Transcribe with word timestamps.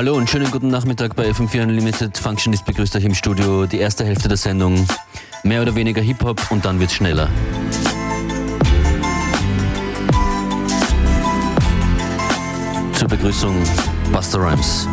Hallo 0.00 0.14
und 0.14 0.30
schönen 0.30 0.50
guten 0.50 0.68
Nachmittag 0.68 1.14
bei 1.14 1.28
FM4 1.28 1.64
Unlimited. 1.64 2.16
Functionist 2.16 2.64
begrüßt 2.64 2.96
euch 2.96 3.04
im 3.04 3.14
Studio. 3.14 3.66
Die 3.66 3.76
erste 3.76 4.02
Hälfte 4.02 4.28
der 4.28 4.38
Sendung. 4.38 4.86
Mehr 5.42 5.60
oder 5.60 5.74
weniger 5.74 6.00
Hip-Hop 6.00 6.40
und 6.50 6.64
dann 6.64 6.80
wird's 6.80 6.94
schneller. 6.94 7.28
Zur 12.94 13.08
Begrüßung 13.08 13.54
Buster 14.10 14.38
Rhymes. 14.40 14.88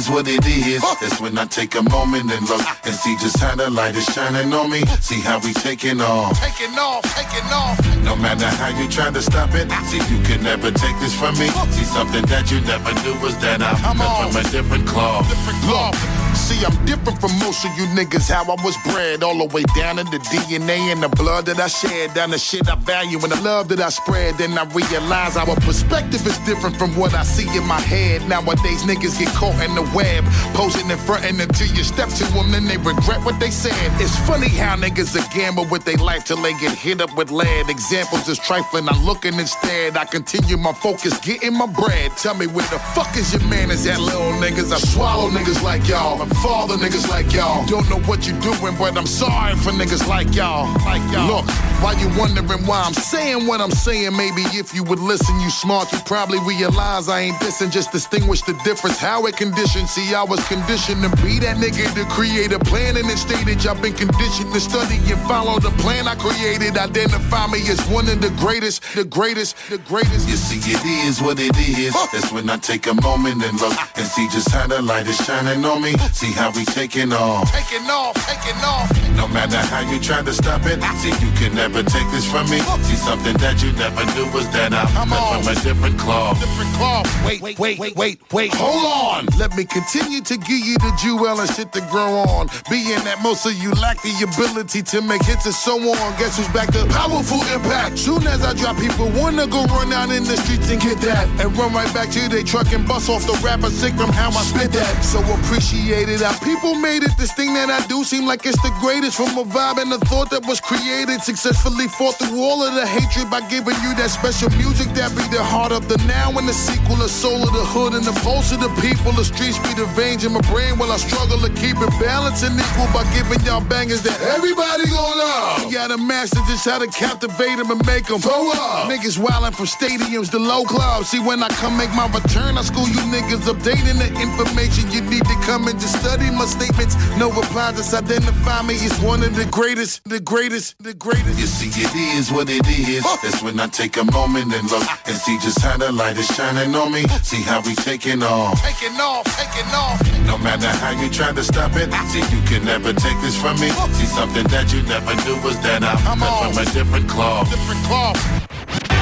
You 0.00 0.06
see, 0.06 0.12
it 0.12 0.16
is 0.16 0.16
what 0.16 0.28
it 0.28 0.46
is. 0.46 0.80
That's 0.80 1.20
when 1.20 1.36
I 1.36 1.44
take 1.44 1.74
a 1.74 1.82
moment 1.82 2.32
and 2.32 2.48
look 2.48 2.64
and 2.84 2.94
see 2.94 3.16
just 3.16 3.38
how 3.38 3.54
the 3.54 3.68
light 3.68 3.94
is 3.96 4.06
shining 4.06 4.52
on 4.54 4.70
me. 4.70 4.80
See 5.00 5.20
how 5.20 5.38
we 5.40 5.52
taking 5.52 6.00
off. 6.00 6.40
Taking 6.40 6.78
off, 6.78 7.02
taking 7.14 7.48
off. 7.52 7.76
No 8.02 8.16
matter 8.16 8.46
how 8.46 8.68
you 8.80 8.88
try 8.88 9.10
to 9.10 9.20
stop 9.20 9.50
it, 9.52 9.70
see, 9.88 9.98
you 10.14 10.22
can 10.22 10.42
never 10.42 10.70
take 10.70 10.98
this 11.00 11.14
from 11.14 11.38
me. 11.38 11.48
See, 11.72 11.84
something 11.84 12.24
that 12.26 12.50
you 12.50 12.60
never 12.62 12.94
knew 13.02 13.20
was 13.20 13.36
that 13.40 13.60
I'm 13.60 13.76
from 13.76 14.40
a 14.40 14.50
different 14.50 14.86
cloth. 14.86 15.28
Different 15.28 15.62
cloth. 15.64 16.19
See, 16.34 16.64
I'm 16.64 16.76
different 16.84 17.20
from 17.20 17.32
most 17.38 17.64
of 17.64 17.72
you 17.76 17.84
niggas, 17.98 18.30
how 18.30 18.44
I 18.44 18.56
was 18.62 18.76
bred. 18.84 19.22
All 19.22 19.38
the 19.38 19.46
way 19.54 19.62
down 19.76 19.98
in 19.98 20.06
the 20.06 20.18
DNA 20.30 20.92
and 20.92 21.02
the 21.02 21.08
blood 21.08 21.46
that 21.46 21.58
I 21.58 21.68
shed. 21.68 22.14
Down 22.14 22.30
the 22.30 22.38
shit 22.38 22.68
I 22.68 22.76
value 22.76 23.18
and 23.18 23.32
the 23.32 23.40
love 23.42 23.68
that 23.68 23.80
I 23.80 23.88
spread. 23.88 24.36
Then 24.38 24.56
I 24.56 24.64
realize 24.64 25.36
our 25.36 25.54
perspective 25.56 26.26
is 26.26 26.38
different 26.38 26.76
from 26.76 26.96
what 26.96 27.14
I 27.14 27.22
see 27.22 27.48
in 27.56 27.66
my 27.66 27.80
head. 27.80 28.28
Nowadays, 28.28 28.82
niggas 28.84 29.18
get 29.18 29.28
caught 29.34 29.58
in 29.62 29.74
the 29.74 29.82
web. 29.94 30.24
Posing 30.54 30.90
in 30.90 30.98
front 30.98 31.24
and 31.24 31.40
until 31.40 31.68
you 31.68 31.84
step 31.84 32.08
to 32.08 32.24
them, 32.32 32.52
then 32.52 32.66
they 32.66 32.76
regret 32.78 33.24
what 33.24 33.38
they 33.40 33.50
said. 33.50 33.74
It's 34.00 34.16
funny 34.26 34.48
how 34.48 34.76
niggas 34.76 35.16
are 35.18 35.34
gamble 35.34 35.66
with 35.70 35.84
their 35.84 35.98
life 35.98 36.24
till 36.24 36.40
they 36.40 36.52
get 36.54 36.76
hit 36.76 37.00
up 37.00 37.14
with 37.16 37.30
lead. 37.30 37.68
Examples 37.68 38.28
is 38.28 38.38
trifling, 38.38 38.88
I'm 38.88 39.04
looking 39.04 39.34
instead. 39.34 39.96
I 39.96 40.04
continue 40.04 40.56
my 40.56 40.72
focus, 40.72 41.18
getting 41.20 41.56
my 41.56 41.66
bread. 41.66 42.12
Tell 42.16 42.34
me 42.34 42.46
where 42.46 42.66
the 42.70 42.78
fuck 42.94 43.16
is 43.16 43.32
your 43.32 43.42
man? 43.48 43.70
Is 43.70 43.84
that 43.84 44.00
little 44.00 44.32
niggas? 44.40 44.72
I 44.72 44.78
swallow 44.78 45.30
niggas 45.30 45.62
like 45.62 45.88
y'all 45.88 46.19
and 46.20 46.36
father 46.38 46.74
niggas 46.76 47.08
like 47.08 47.32
y'all. 47.32 47.64
Don't 47.66 47.88
know 47.88 48.00
what 48.08 48.26
you're 48.26 48.38
doing, 48.40 48.76
but 48.78 48.96
I'm 48.96 49.06
sorry 49.06 49.54
for 49.56 49.70
niggas 49.70 50.06
like 50.06 50.34
y'all. 50.34 50.72
Like 50.84 51.02
y'all. 51.12 51.26
Look, 51.26 51.50
while 51.82 51.98
you 51.98 52.08
wondering 52.18 52.66
why 52.66 52.82
I'm 52.84 52.94
saying 52.94 53.46
what 53.46 53.60
I'm 53.60 53.70
saying, 53.70 54.16
maybe 54.16 54.42
if 54.52 54.74
you 54.74 54.84
would 54.84 54.98
listen, 54.98 55.38
you 55.40 55.50
smart, 55.50 55.90
you 55.92 55.98
probably 56.04 56.38
realize 56.40 57.08
I 57.08 57.20
ain't 57.20 57.36
dissing, 57.36 57.70
just 57.70 57.92
distinguish 57.92 58.42
the 58.42 58.52
difference. 58.64 58.98
How 58.98 59.26
it 59.26 59.36
conditioned. 59.36 59.88
See, 59.88 60.14
I 60.14 60.22
was 60.22 60.46
conditioned 60.46 61.02
to 61.02 61.10
be 61.22 61.38
that 61.40 61.56
nigga 61.56 61.92
to 61.94 62.04
create 62.12 62.52
a 62.52 62.58
plan 62.58 62.96
in 62.96 63.06
this 63.06 63.22
stage. 63.22 63.66
I've 63.66 63.80
been 63.80 63.94
conditioned 63.94 64.52
to 64.52 64.60
study 64.60 64.96
and 65.10 65.20
follow 65.28 65.58
the 65.58 65.70
plan 65.82 66.06
I 66.06 66.14
created. 66.16 66.76
Identify 66.76 67.46
me 67.48 67.60
as 67.68 67.80
one 67.88 68.08
of 68.08 68.20
the 68.20 68.30
greatest, 68.38 68.82
the 68.94 69.04
greatest, 69.04 69.56
the 69.70 69.78
greatest. 69.78 70.28
You 70.28 70.36
see, 70.36 70.60
it 70.70 70.84
is 71.08 71.22
what 71.22 71.38
it 71.40 71.56
is. 71.56 71.94
That's 72.12 72.32
when 72.32 72.50
I 72.50 72.56
take 72.56 72.86
a 72.86 72.94
moment 73.00 73.42
and 73.42 73.58
look 73.60 73.76
and 73.96 74.06
see 74.06 74.28
just 74.28 74.50
how 74.50 74.66
the 74.66 74.82
light 74.82 75.06
is 75.06 75.16
shining 75.16 75.64
on 75.64 75.82
me. 75.82 75.94
See 76.12 76.32
how 76.32 76.50
we 76.52 76.64
taking 76.64 77.12
off. 77.12 77.50
Taking 77.52 77.88
off, 77.88 78.14
taking 78.26 78.60
off. 78.64 78.90
No 79.16 79.28
matter 79.28 79.56
how 79.56 79.80
you 79.90 80.00
try 80.00 80.22
to 80.22 80.32
stop 80.32 80.62
it, 80.64 80.82
see, 81.00 81.14
you 81.24 81.32
can 81.36 81.54
never 81.54 81.82
take 81.82 82.08
this 82.10 82.28
from 82.30 82.48
me. 82.50 82.58
See, 82.84 82.96
something 82.96 83.36
that 83.38 83.62
you 83.62 83.72
never 83.72 84.04
knew 84.16 84.26
was 84.32 84.48
that 84.50 84.72
I'm 84.72 85.08
cut 85.08 85.44
from 85.44 85.48
a 85.48 85.54
different 85.62 85.98
cloth. 85.98 86.40
Different 86.40 86.72
cloth. 86.74 87.06
Wait, 87.24 87.40
wait, 87.40 87.58
wait, 87.58 87.96
wait, 87.96 88.20
wait. 88.32 88.54
Hold 88.54 88.84
on. 88.84 89.26
Let 89.38 89.56
me 89.56 89.64
continue 89.64 90.20
to 90.20 90.36
give 90.36 90.60
you 90.60 90.76
the 90.78 90.92
jewel 91.00 91.40
and 91.40 91.50
shit 91.50 91.72
to 91.72 91.80
grow 91.92 92.24
on. 92.26 92.48
Being 92.68 93.00
that 93.04 93.20
most 93.22 93.46
of 93.46 93.54
you 93.54 93.70
lack 93.72 94.00
the 94.02 94.12
ability 94.24 94.82
to 94.82 95.02
make 95.02 95.22
hits 95.22 95.46
and 95.46 95.54
so 95.54 95.78
on. 95.78 96.18
Guess 96.18 96.36
who's 96.38 96.48
back 96.48 96.72
to 96.72 96.84
powerful 96.86 97.40
impact? 97.54 97.98
Soon 97.98 98.26
as 98.26 98.42
I 98.42 98.54
drop, 98.54 98.76
people 98.78 99.10
wanna 99.16 99.46
go 99.46 99.64
run 99.66 99.92
out 99.92 100.10
in 100.10 100.24
the 100.24 100.36
streets 100.36 100.70
and 100.70 100.80
get 100.80 100.98
that. 101.04 101.28
And 101.40 101.56
run 101.56 101.72
right 101.72 101.92
back 101.94 102.10
to 102.10 102.28
their 102.28 102.42
truck 102.42 102.72
and 102.72 102.86
bust 102.86 103.08
off 103.08 103.24
the 103.26 103.38
rapper 103.44 103.70
sick 103.70 103.94
from 103.94 104.10
how 104.12 104.30
I 104.30 104.42
spit 104.42 104.72
that. 104.72 105.04
So 105.04 105.20
appreciate 105.20 105.99
it. 106.08 106.20
How 106.20 106.32
people 106.40 106.74
made 106.74 107.02
it. 107.02 107.12
This 107.18 107.32
thing 107.34 107.52
that 107.54 107.68
I 107.68 107.84
do 107.86 108.04
seem 108.04 108.24
like 108.26 108.46
it's 108.46 108.60
the 108.62 108.72
greatest. 108.80 109.16
From 109.16 109.36
a 109.36 109.44
vibe 109.44 109.82
and 109.82 109.92
a 109.92 109.98
thought 110.06 110.30
that 110.30 110.46
was 110.46 110.60
created. 110.60 111.20
Successfully 111.22 111.88
fought 111.98 112.16
through 112.16 112.40
all 112.40 112.62
of 112.62 112.74
the 112.74 112.86
hatred 112.86 113.28
by 113.28 113.40
giving 113.50 113.76
you 113.84 113.92
that 114.00 114.10
special 114.10 114.48
music 114.56 114.88
that 114.94 115.10
be 115.12 115.24
the 115.34 115.42
heart 115.42 115.72
of 115.72 115.88
the 115.88 115.98
now 116.06 116.30
and 116.38 116.48
the 116.48 116.54
sequel, 116.54 116.96
the 116.96 117.08
soul 117.08 117.42
of 117.42 117.52
the 117.52 117.66
hood 117.66 117.92
and 117.92 118.04
the 118.04 118.16
pulse 118.24 118.52
of 118.52 118.60
the 118.60 118.72
people. 118.80 119.12
The 119.12 119.24
streets 119.24 119.58
be 119.60 119.74
the 119.74 119.84
veins 119.98 120.24
in 120.24 120.32
my 120.32 120.40
brain 120.48 120.78
while 120.78 120.92
I 120.92 120.96
struggle 120.96 121.36
to 121.44 121.50
keep 121.60 121.76
it 121.76 121.92
balanced 122.00 122.46
and 122.46 122.56
equal 122.56 122.88
by 122.96 123.04
giving 123.12 123.42
y'all 123.44 123.60
bangers 123.60 124.00
that 124.02 124.16
everybody 124.32 124.88
gon' 124.88 125.18
love. 125.18 125.66
You 125.66 125.74
gotta 125.74 125.98
master 125.98 126.40
just 126.48 126.64
how 126.64 126.78
to 126.78 126.88
captivate 126.88 127.60
them 127.60 127.70
and 127.70 127.82
make 127.84 128.06
them 128.06 128.22
throw 128.22 128.48
up. 128.54 128.88
Niggas 128.88 129.18
wildin' 129.18 129.52
from 129.52 129.66
stadiums 129.66 130.30
to 130.30 130.38
low 130.38 130.64
clubs. 130.64 131.10
See, 131.10 131.20
when 131.20 131.42
I 131.42 131.48
come 131.60 131.76
make 131.76 131.92
my 131.92 132.06
return, 132.08 132.56
I 132.56 132.62
school 132.62 132.88
you 132.88 133.02
niggas 133.10 133.44
updating 133.50 133.98
the 133.98 134.08
information 134.20 134.88
you 134.90 135.02
need 135.02 135.24
to 135.26 135.36
come 135.44 135.68
and 135.68 135.78
just 135.80 135.89
study 135.90 136.30
my 136.30 136.46
statements. 136.46 136.94
No 137.18 137.30
reply, 137.30 137.72
just 137.72 137.92
identify 137.94 138.62
me 138.62 138.74
as 138.74 138.98
one 139.00 139.22
of 139.22 139.34
the 139.34 139.46
greatest, 139.46 140.04
the 140.04 140.20
greatest, 140.20 140.82
the 140.82 140.94
greatest. 140.94 141.38
You 141.38 141.46
see, 141.46 141.70
it 141.82 141.94
is 142.18 142.30
what 142.30 142.48
it 142.48 142.66
is. 142.66 143.02
That's 143.22 143.42
when 143.42 143.58
I 143.60 143.66
take 143.66 143.96
a 143.96 144.04
moment 144.04 144.54
and 144.54 144.70
look 144.70 144.86
and 145.06 145.16
see 145.16 145.38
just 145.38 145.60
how 145.60 145.76
the 145.76 145.92
light 145.92 146.16
is 146.16 146.26
shining 146.26 146.74
on 146.74 146.92
me. 146.92 147.02
See 147.22 147.42
how 147.42 147.60
we 147.62 147.74
taking 147.74 148.22
off. 148.22 148.60
Taking 148.62 148.96
off, 149.00 149.24
taking 149.36 149.70
off. 149.74 150.00
No 150.26 150.38
matter 150.38 150.68
how 150.68 150.92
you 151.00 151.10
try 151.10 151.32
to 151.32 151.42
stop 151.42 151.74
it, 151.76 151.88
ah. 151.92 152.06
see, 152.12 152.24
you 152.34 152.42
can 152.46 152.64
never 152.64 152.92
take 152.92 153.18
this 153.20 153.36
from 153.40 153.58
me. 153.60 153.68
See, 153.98 154.06
something 154.06 154.46
that 154.48 154.72
you 154.72 154.82
never 154.82 155.14
knew 155.26 155.36
was 155.42 155.58
that 155.60 155.82
I'm 155.82 155.98
from 156.18 156.56
a 156.56 156.64
different 156.72 157.08
cloth. 157.08 157.50
Different 157.50 157.84
cloth. 157.84 158.99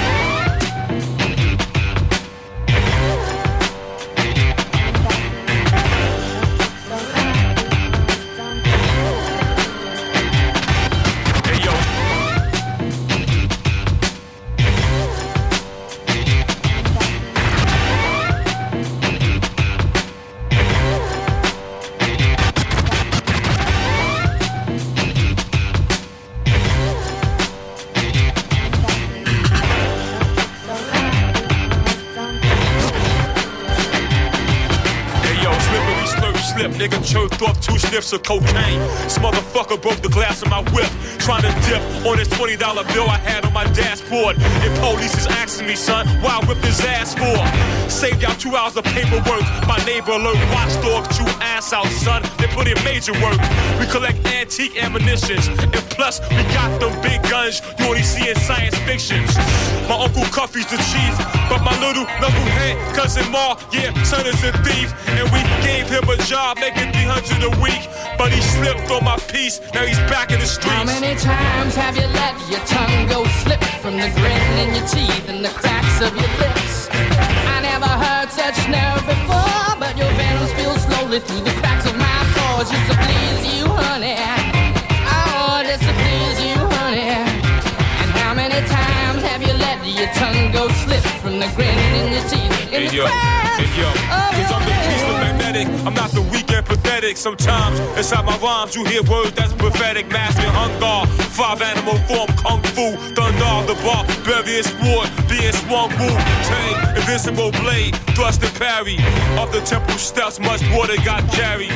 Nigga 36.78 37.04
choked 37.04 37.42
off 37.42 37.60
two 37.60 37.76
sniffs 37.76 38.12
of 38.12 38.22
cocaine. 38.22 38.78
This 39.02 39.18
motherfucker 39.18 39.82
broke 39.82 40.00
the 40.00 40.08
glass 40.08 40.42
of 40.42 40.48
my 40.48 40.62
whip. 40.70 40.88
Trying 41.18 41.42
to 41.42 41.50
dip 41.66 41.82
on 42.06 42.18
this 42.18 42.28
$20 42.28 42.56
bill 42.94 43.10
I 43.10 43.18
had 43.18 43.44
on 43.44 43.52
my 43.52 43.64
dashboard. 43.72 44.36
And 44.38 44.78
police 44.78 45.12
is 45.18 45.26
asking 45.26 45.66
me, 45.66 45.74
son, 45.74 46.06
why 46.22 46.38
I 46.40 46.46
whipped 46.46 46.64
his 46.64 46.80
ass 46.82 47.14
for? 47.14 47.90
Saved 47.90 48.22
y'all 48.22 48.36
two 48.36 48.54
hours 48.54 48.76
of 48.76 48.84
paperwork. 48.84 49.42
My 49.66 49.82
neighbor 49.86 50.12
alert 50.12 50.38
watchdog, 50.54 51.10
you 51.18 51.26
ass 51.42 51.72
out, 51.72 51.86
son. 51.86 52.22
They 52.48 52.54
put 52.54 52.68
in 52.68 52.84
major 52.84 53.12
work. 53.20 53.40
We 53.78 53.86
collect 53.86 54.24
antique 54.26 54.82
ammunitions. 54.82 55.48
And 55.48 55.72
plus, 55.90 56.20
we 56.30 56.42
got 56.54 56.80
them 56.80 56.94
big 57.02 57.22
guns 57.28 57.60
you 57.78 57.86
only 57.86 58.02
see 58.02 58.28
in 58.28 58.36
science 58.36 58.76
fictions. 58.86 59.36
My 59.88 59.96
uncle 60.04 60.24
Cuffy's 60.32 60.66
the 60.66 60.76
chief, 60.76 61.14
but 61.48 61.62
my 61.64 61.74
little 61.80 62.04
knucklehead 62.20 62.94
cousin 62.94 63.30
Ma, 63.30 63.56
yeah, 63.72 63.92
son 64.02 64.26
is 64.26 64.42
a 64.44 64.52
thief. 64.64 64.92
And 65.08 65.30
we 65.32 65.40
gave 65.64 65.88
him 65.88 66.08
a 66.08 66.16
job 66.24 66.58
making 66.58 66.92
300 66.92 67.44
a 67.44 67.62
week. 67.62 67.88
But 68.16 68.32
he 68.32 68.40
slipped 68.40 68.90
on 68.90 69.04
my 69.04 69.16
piece, 69.28 69.60
now 69.74 69.84
he's 69.84 69.98
back 70.10 70.30
in 70.32 70.40
the 70.40 70.46
streets. 70.46 70.74
How 70.74 70.84
many 70.84 71.14
times 71.16 71.74
have 71.76 71.96
you 71.96 72.06
let 72.18 72.34
your 72.50 72.60
tongue 72.66 73.06
go 73.08 73.24
slip 73.42 73.62
from 73.80 73.96
the 73.96 74.10
grin 74.16 74.58
in 74.58 74.74
your 74.74 74.86
teeth 74.88 75.28
and 75.28 75.44
the 75.44 75.50
cracks 75.50 76.00
of 76.00 76.14
your 76.16 76.32
lips? 76.38 76.88
I 76.92 77.60
never 77.62 77.86
heard 77.86 78.30
such 78.30 78.58
nerve 78.68 79.04
before, 79.06 79.76
but 79.78 79.96
your 79.96 80.10
venom 80.18 80.48
spills 80.48 80.82
slowly 80.82 81.20
through 81.20 81.44
the 81.44 81.54
cracks 81.60 81.86
of 81.86 81.97
just 82.64 82.90
to 82.90 82.96
please 82.98 83.54
you, 83.54 83.66
honey. 83.66 84.16
Oh, 85.06 85.62
just 85.64 85.82
to 85.82 85.92
please 85.94 86.38
you, 86.42 86.56
honey. 86.74 87.14
And 88.00 88.10
how 88.18 88.34
many 88.34 88.60
times 88.66 89.22
have 89.22 89.42
you 89.42 89.54
let 89.54 89.78
your 89.86 90.08
tongue 90.14 90.50
go 90.50 90.68
slip 90.82 91.04
from 91.22 91.38
the 91.38 91.46
grin 91.54 91.78
in 91.98 92.12
your 92.12 92.22
teeth 92.28 92.50
and 92.62 92.70
Hey 92.70 92.88
the 92.88 92.96
yo, 92.96 93.06
hey 93.06 93.80
yo, 93.80 94.77
I'm 95.66 95.94
not 95.94 96.10
the 96.10 96.22
weak 96.30 96.50
and 96.52 96.64
pathetic. 96.64 97.16
Sometimes 97.16 97.80
inside 97.96 98.24
my 98.24 98.36
rhymes 98.38 98.76
you 98.76 98.84
hear 98.84 99.02
words 99.02 99.32
that's 99.32 99.52
prophetic. 99.52 100.08
Master 100.08 100.46
hunger, 100.46 101.10
five 101.34 101.60
animal 101.62 101.98
form, 102.06 102.28
kung 102.38 102.62
fu, 102.74 102.94
thunder, 103.14 103.66
the 103.66 103.74
bar, 103.82 104.04
barbarian 104.24 104.62
sport, 104.62 105.10
being 105.28 105.52
swung, 105.52 105.90
wu, 105.98 106.08
tang, 106.46 106.96
Invisible 106.96 107.50
blade, 107.62 107.96
thrust 108.14 108.42
and 108.42 108.54
parry. 108.54 108.98
Up 109.38 109.50
the 109.50 109.60
temple 109.62 109.98
steps, 109.98 110.38
much 110.38 110.62
water 110.70 110.96
got 111.04 111.26
carried. 111.32 111.72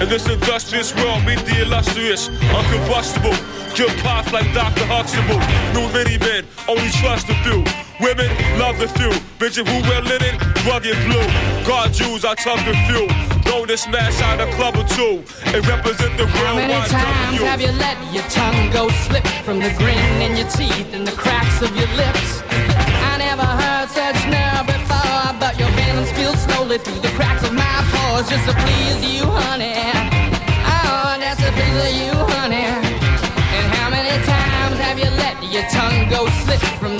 In 0.00 0.08
this 0.08 0.28
industrious 0.28 0.94
world, 0.96 1.24
meet 1.24 1.38
the 1.46 1.62
illustrious, 1.62 2.28
uncombustible. 2.28 3.36
Kill 3.74 3.90
pops 4.02 4.32
like 4.32 4.52
Dr. 4.52 4.84
Huxtable. 4.86 5.38
New 5.74 5.86
many 5.92 6.18
men, 6.18 6.44
only 6.68 6.90
trust 6.90 7.28
a 7.28 7.34
few. 7.44 7.91
Women 8.02 8.26
love 8.58 8.78
the 8.80 8.88
few. 8.98 9.10
Bitches 9.38 9.62
who 9.62 9.78
wear 9.88 10.02
linen, 10.02 10.34
rugged 10.66 10.98
blue. 11.06 11.22
God 11.64 11.92
Jews, 11.92 12.24
I 12.24 12.34
tug 12.34 12.58
the 12.66 12.74
few. 12.90 13.06
Known 13.46 13.68
to 13.68 13.76
smash 13.76 14.20
out 14.22 14.40
a 14.40 14.50
club 14.56 14.74
or 14.76 14.82
two 14.88 15.22
and 15.54 15.64
represent 15.68 16.18
the 16.18 16.26
How 16.26 16.56
many 16.56 16.74
times 16.88 17.38
have 17.38 17.60
you 17.60 17.70
let 17.78 17.96
your 18.12 18.24
tongue 18.24 18.70
go 18.72 18.88
slip 19.06 19.24
from 19.44 19.60
the 19.60 19.70
grin 19.78 19.98
in 20.20 20.36
your 20.36 20.48
teeth 20.48 20.91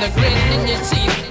the 0.03 0.09
grin 0.21 0.33
in 0.33 0.67
your 0.67 0.81
teeth 0.81 1.22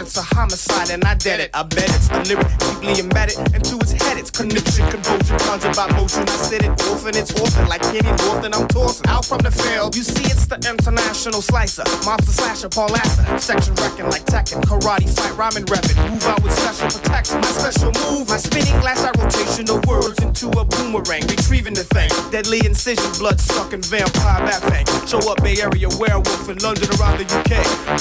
it's 0.00 0.16
a 0.16 0.22
homicide, 0.22 0.90
and 0.90 1.04
I 1.04 1.14
did 1.14 1.40
it, 1.40 1.50
I 1.52 1.62
bet 1.62 1.84
it's 1.84 2.08
a 2.08 2.20
lyric 2.24 2.48
deeply 2.58 3.00
embedded 3.00 3.38
into 3.54 3.76
its 3.76 3.92
head, 3.92 4.16
it's 4.16 4.30
conniption, 4.30 4.88
convulsion, 4.88 5.38
conjured 5.44 5.76
by 5.76 5.92
motion, 5.92 6.24
I 6.24 6.36
said 6.40 6.64
it, 6.64 6.70
orphan, 6.88 7.16
it's 7.16 7.32
orphan, 7.38 7.68
like 7.68 7.82
Kenny 7.82 8.10
Norton, 8.24 8.54
I'm 8.54 8.66
tossing. 8.68 9.06
Out 9.08 9.24
from 9.24 9.40
the 9.44 9.50
field, 9.50 9.96
you 9.96 10.02
see 10.02 10.24
it's 10.24 10.46
the 10.46 10.56
international 10.56 11.42
slicer, 11.42 11.84
monster 12.04 12.32
slasher, 12.32 12.68
Paul 12.68 12.88
Lasser, 12.88 13.38
section 13.38 13.74
wrecking 13.76 14.08
like 14.08 14.24
Tekken, 14.24 14.62
karate 14.64 15.08
fight, 15.08 15.36
rhyming 15.36 15.64
rapping, 15.68 15.96
move 16.08 16.24
out 16.24 16.42
with 16.42 16.52
special 16.52 16.88
protection, 16.88 17.40
my 17.40 17.52
special 17.52 17.92
move, 18.08 18.28
my 18.28 18.38
spinning 18.38 18.74
out 18.80 19.16
rotation 19.20 19.68
of 19.68 19.84
words 19.84 20.18
into 20.24 20.48
a 20.56 20.64
boomerang, 20.64 21.26
retrieving 21.28 21.74
the 21.74 21.84
thing, 21.84 22.08
deadly 22.30 22.64
incision, 22.64 23.10
blood 23.18 23.38
sucking 23.40 23.82
vampire 23.82 24.40
bat 24.48 24.62
thing, 24.72 24.86
show 25.06 25.20
up 25.30 25.42
Bay 25.42 25.60
Area 25.60 25.88
werewolf 26.00 26.48
in 26.48 26.58
London 26.58 26.88
around 26.96 27.20
the 27.20 27.28
UK, 27.28 27.52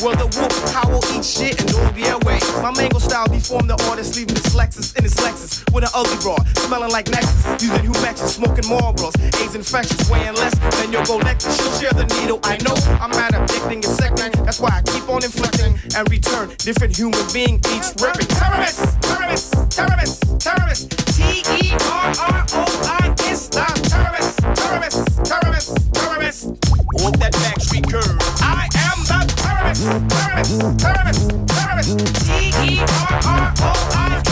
well 0.02 0.16
the 0.16 0.30
wolf 0.40 0.56
howl, 0.72 1.04
eat 1.12 1.25
shit 1.25 1.60
and 1.60 1.69
all 1.75 1.88
the 1.95 2.03
airways, 2.06 2.44
my 2.62 2.71
mango 2.75 3.00
style 3.00 3.27
deformed 3.27 3.69
the 3.69 3.77
artist, 3.89 4.15
leaving 4.15 4.36
his 4.36 4.56
Lexus 4.56 4.95
in 4.97 5.03
his 5.03 5.15
Lexus 5.15 5.63
with 5.74 5.83
an 5.83 5.89
ugly 5.94 6.18
broad, 6.21 6.45
smelling 6.59 6.91
like 6.91 7.09
Nexus, 7.09 7.45
using 7.62 7.86
humections, 7.86 8.36
smoking 8.38 8.65
Marlboros, 8.65 9.15
AIDS 9.41 9.56
infections, 9.56 10.09
weighing 10.09 10.36
less 10.36 10.56
than 10.80 10.91
your 10.91 11.03
necklace, 11.24 11.56
she'll 11.57 11.71
share 11.80 11.94
the 11.94 12.06
needle, 12.19 12.39
I 12.44 12.57
know, 12.63 12.75
I'm 13.00 13.12
mad 13.12 13.33
addicting, 13.33 13.80
it's 13.80 13.95
second, 13.95 14.33
that's 14.45 14.59
why 14.59 14.69
I 14.69 14.81
keep 14.91 15.07
on 15.09 15.24
inflicting 15.24 15.80
and 15.95 16.09
return. 16.09 16.50
Different 16.59 16.95
human 16.95 17.25
being 17.33 17.59
each 17.74 17.89
ripping. 18.01 18.27
Terrorists, 18.27 18.97
terrorists, 19.01 19.51
terrorists, 19.75 20.19
terrorists, 20.44 20.88
T-E-R-R-O-I 21.18 23.08
is 23.39 23.47
the 23.50 23.62
uh, 23.62 23.65
terrorist, 23.88 24.38
terrorist, 24.56 25.00
terrorist, 25.24 25.69
terrorist. 25.94 26.45
Walk 26.94 27.15
that 27.19 27.31
back 27.39 27.56
curve. 27.88 28.18
I 28.41 28.68
am 28.86 29.00
the 29.07 29.19
terrorist, 29.39 29.83
terrorist, 30.13 30.59
terrorist, 30.83 31.24
terrorist, 31.47 31.91
T-E-R-R-O-I 32.25 33.24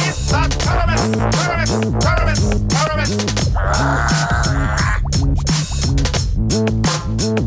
is 0.07 0.18
the 0.31 0.44
terrorist, 0.65 1.07
terrorist, 1.38 1.75
terrorist, 2.01 2.45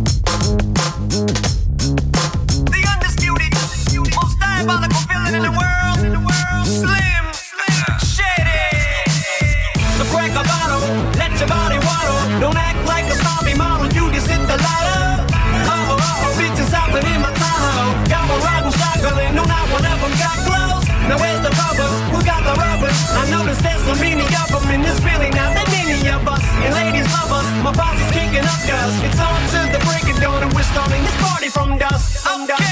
terrorist. 0.03 0.20
Dusk. 32.01 32.27
Okay, 32.27 32.70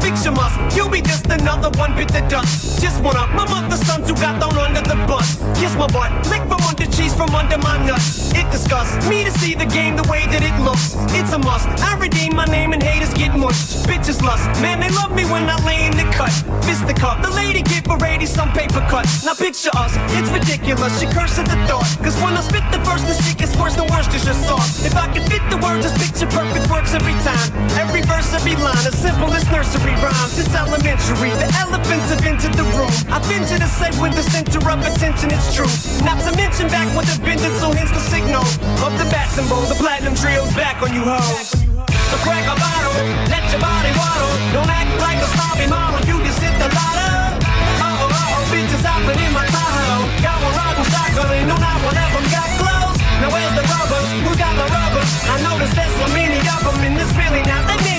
Fix 0.00 0.24
your 0.24 0.34
must, 0.34 0.76
you'll 0.76 0.88
be 0.88 1.00
just 1.00 1.26
another 1.26 1.70
one 1.78 1.94
bit 1.96 2.08
the 2.08 2.20
dust. 2.28 2.80
Just 2.80 3.02
one 3.02 3.16
up 3.16 3.30
my 3.30 3.46
mother's 3.48 3.84
sons 3.86 4.08
who 4.08 4.14
got 4.14 4.40
thrown 4.40 4.58
under 4.58 4.82
the 4.82 4.96
bus. 5.06 5.38
Kiss 5.60 5.74
my 5.76 5.86
butt, 5.86 6.10
lick 6.30 6.42
from 6.48 6.62
under 6.62 6.86
cheese 6.86 7.14
from 7.14 7.34
under 7.34 7.58
my 7.58 7.76
nuts. 7.86 8.32
It 8.34 8.50
disgusts 8.50 9.08
me 9.08 9.24
to 9.24 9.30
see 9.30 9.54
the 9.54 9.66
game 9.66 9.96
the 9.96 10.06
way 10.10 10.26
that 10.26 10.42
it 10.42 10.56
looks. 10.64 10.96
It's 11.18 11.32
a 11.32 11.38
must. 11.38 11.68
I 11.82 11.98
redeem 11.98 12.34
my 12.34 12.46
name 12.46 12.72
and 12.72 12.82
haters 12.82 13.12
get 13.14 13.36
mushed. 13.36 13.86
Bitches 13.86 14.22
lust, 14.22 14.46
man, 14.60 14.80
they 14.80 14.90
love 14.90 15.14
me 15.14 15.24
when 15.24 15.48
I 15.48 15.56
lay 15.64 15.86
in 15.86 15.96
the 15.96 16.08
cut. 16.12 16.32
Fist 16.64 16.86
the 16.86 16.94
cup, 16.94 17.22
the 17.22 17.30
lady 17.30 17.62
a 17.92 17.96
lady 17.98 18.26
some 18.26 18.50
paper 18.52 18.80
cut. 18.88 19.04
Now 19.24 19.34
picture 19.34 19.70
us, 19.76 19.92
it's 20.16 20.30
ridiculous. 20.32 20.98
She 21.00 21.06
cursed 21.06 21.36
the 21.36 21.58
thought. 21.68 21.84
Cause 22.00 22.16
when 22.24 22.32
I 22.34 22.40
spit 22.40 22.64
the 22.72 22.80
verse, 22.80 23.04
the 23.04 23.14
shit 23.20 23.36
gets 23.38 23.56
worse, 23.56 23.76
the 23.76 23.84
worst 23.92 24.14
is 24.14 24.24
your 24.24 24.34
sauce. 24.34 24.84
If 24.84 24.96
I 24.96 25.12
could 25.12 25.24
fit 25.28 25.44
the 25.50 25.58
words, 25.60 25.84
just 25.84 25.96
picture 26.00 26.26
perfect 26.26 26.70
works 26.70 26.94
every 26.94 27.12
time. 27.20 27.48
Every 27.76 28.02
verse, 28.02 28.32
every 28.32 28.56
line, 28.56 28.84
as 28.88 28.96
simple 28.96 29.30
as 29.32 29.44
nursery 29.52 29.92
rhymes. 30.00 30.40
It's 30.40 30.54
elementary. 30.56 31.30
The 31.36 31.48
elephants 31.60 32.08
have 32.08 32.24
entered 32.24 32.56
the 32.56 32.64
room. 32.72 32.90
I've 33.12 33.22
been 33.28 33.44
to 33.44 33.56
the 33.60 33.68
set 33.68 33.92
with 34.00 34.16
the 34.16 34.24
center 34.24 34.58
of 34.64 34.80
attention, 34.80 35.28
it's 35.28 35.52
true. 35.52 35.68
Not 36.02 36.18
to 36.24 36.32
mention 36.34 36.72
back 36.72 36.88
with 36.96 37.06
the 37.12 37.20
vengeance, 37.20 37.60
so 37.60 37.68
hence 37.70 37.92
the 37.92 38.00
signal 38.00 38.42
of 38.80 38.92
the 38.96 39.06
bat 39.12 39.28
symbol. 39.28 39.60
The 39.68 39.76
platinum 39.76 40.16
trio's 40.16 40.50
back 40.56 40.80
on 40.80 40.96
you 40.96 41.04
hoes. 41.04 41.52
So 41.52 42.16
crack 42.24 42.48
a 42.48 42.56
bottle, 42.56 42.96
let 43.28 43.44
your 43.52 43.60
body 43.60 43.92
waddle. 43.92 44.32
Don't 44.56 44.72
act 44.72 44.90
like 45.04 45.20
a 45.20 45.28
snobby 45.36 45.68
model, 45.68 46.00
you 46.08 46.16
just 46.24 46.40
hit 46.40 46.56
the 46.56 46.68
lotto. 46.72 47.36
Oh, 47.84 48.08
oh, 48.08 48.08
oh, 48.08 48.44
bitches 48.48 48.80
hopping 48.80 49.20
in 49.20 49.32
my 49.36 49.44
Tahoe. 49.52 50.08
Got 50.24 50.36
one 50.40 50.56
riding 50.56 50.88
shotgun, 50.88 51.28
and 51.28 51.48
no, 51.52 51.56
not 51.60 51.76
one 51.84 51.96
of 51.96 52.10
them 52.16 52.26
got 52.32 52.48
clothes. 52.56 52.98
Now 53.20 53.28
where's 53.28 53.52
the 53.52 53.64
rubbers? 53.68 54.08
Who 54.24 54.32
got 54.32 54.54
the 54.56 54.68
rubbers? 54.72 55.10
I 55.28 55.36
noticed 55.44 55.76
there's 55.76 55.96
so 56.00 56.08
many 56.16 56.40
of 56.40 56.60
them, 56.64 56.76
and 56.88 56.96
there's 56.96 57.12
really 57.20 57.44
not 57.44 57.68
that 57.68 57.91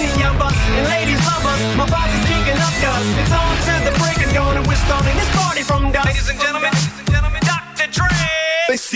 my 1.77 1.89
body's 1.89 2.25
kicking 2.29 2.59
up 2.61 2.73
dust. 2.81 3.09
It's 3.17 3.31
on 3.31 3.55
to 3.65 3.73
the 3.89 3.93
break 3.97 4.17
of 4.25 4.33
dawn, 4.33 4.57
and 4.57 4.67
we're 4.67 4.75
starting 4.75 5.15
this 5.15 5.29
party 5.35 5.63
from 5.63 5.91
dusk. 5.91 6.05
Ladies 6.05 6.29
and 6.29 6.39
gentlemen 6.39 6.72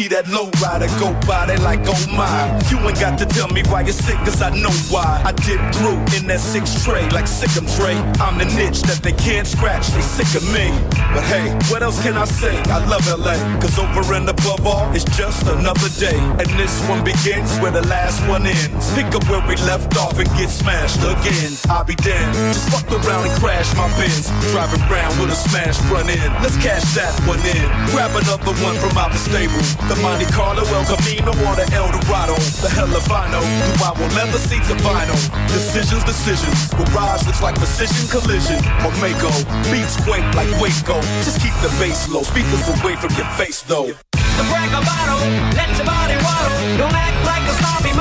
that 0.09 0.27
low 0.29 0.49
rider 0.61 0.87
go 0.99 1.11
by, 1.27 1.45
they 1.45 1.57
like, 1.57 1.81
oh 1.85 2.05
my. 2.15 2.47
You 2.69 2.77
ain't 2.87 2.99
got 2.99 3.17
to 3.19 3.25
tell 3.25 3.47
me 3.49 3.63
why 3.67 3.81
you're 3.81 3.93
sick, 3.93 4.17
cause 4.23 4.41
I 4.41 4.49
know 4.49 4.71
why. 4.89 5.21
I 5.25 5.31
dip 5.31 5.59
through 5.75 5.99
in 6.15 6.27
that 6.27 6.39
six 6.39 6.83
tray, 6.83 7.07
like 7.09 7.27
sick 7.27 7.51
of 7.57 7.67
Dre. 7.75 7.95
I'm 8.23 8.37
the 8.37 8.45
niche 8.45 8.81
that 8.87 9.01
they 9.03 9.13
can't 9.13 9.47
scratch, 9.47 9.87
they 9.89 10.01
sick 10.01 10.29
of 10.35 10.45
me. 10.53 10.71
But 11.13 11.23
hey, 11.27 11.51
what 11.69 11.83
else 11.83 12.01
can 12.01 12.15
I 12.15 12.25
say? 12.25 12.55
I 12.71 12.79
love 12.87 13.05
LA, 13.07 13.35
cause 13.59 13.77
over 13.79 14.01
and 14.13 14.29
above 14.29 14.65
all, 14.65 14.87
it's 14.95 15.05
just 15.17 15.47
another 15.47 15.89
day. 15.99 16.17
And 16.39 16.49
this 16.55 16.73
one 16.87 17.03
begins 17.03 17.51
where 17.59 17.71
the 17.71 17.85
last 17.87 18.21
one 18.29 18.45
ends. 18.45 18.93
Pick 18.93 19.13
up 19.15 19.27
where 19.29 19.43
we 19.47 19.55
left 19.67 19.95
off 19.97 20.17
and 20.19 20.29
get 20.37 20.49
smashed 20.49 21.01
again. 21.03 21.51
I'll 21.69 21.83
be 21.83 21.95
damned. 21.95 22.33
Just 22.53 22.69
fuck 22.69 22.87
around 22.91 23.27
and 23.27 23.35
crash 23.41 23.73
my 23.75 23.89
bins. 23.99 24.29
Driving 24.53 24.81
around 24.87 25.19
with 25.19 25.31
a 25.31 25.35
smashed 25.35 25.81
front 25.89 26.09
end. 26.09 26.31
Let's 26.43 26.57
cash 26.61 26.83
that 26.95 27.13
one 27.27 27.41
in. 27.43 27.65
Grab 27.91 28.13
another 28.15 28.53
one 28.63 28.75
from 28.77 28.95
out 28.97 29.11
the 29.11 29.19
stable. 29.19 29.59
The 29.89 29.96
Monte 30.01 30.25
Carlo, 30.31 30.63
El 30.63 30.85
Camino, 30.85 31.31
or 31.47 31.55
the 31.55 31.65
Eldorado. 31.73 32.35
The 32.61 32.69
hell 32.69 32.91
if 32.95 33.09
I 33.11 33.29
know. 33.31 33.41
Do 33.41 33.71
I 33.83 33.91
want 33.99 34.13
leather 34.13 34.37
seats 34.37 34.69
or 34.69 34.77
vinyl? 34.85 35.17
Decisions, 35.47 36.03
decisions. 36.03 36.69
Garage 36.73 37.25
looks 37.25 37.41
like 37.41 37.55
precision 37.55 38.07
collision. 38.09 38.61
Mako. 38.81 39.31
Beats 39.71 39.97
quake 40.05 40.27
like 40.35 40.49
Waco. 40.61 41.01
Just 41.25 41.41
keep 41.41 41.53
the 41.65 41.69
bass 41.79 42.09
low. 42.09 42.23
Speakers 42.23 42.67
away 42.79 42.95
from 42.95 43.13
your 43.15 43.29
face 43.37 43.61
though. 43.63 43.89
A 44.37 44.81
bottle, 44.83 45.17
let 45.57 45.69
your 45.77 45.85
body 45.85 46.17
waddle. 46.21 46.77
Don't 46.77 46.93
act 46.93 47.17
like 47.25 47.41
a 47.49 47.53
sloppy 47.57 47.96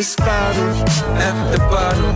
It's 0.00 0.16
bottle 0.16 0.72
after 1.20 1.58
bottle. 1.68 2.12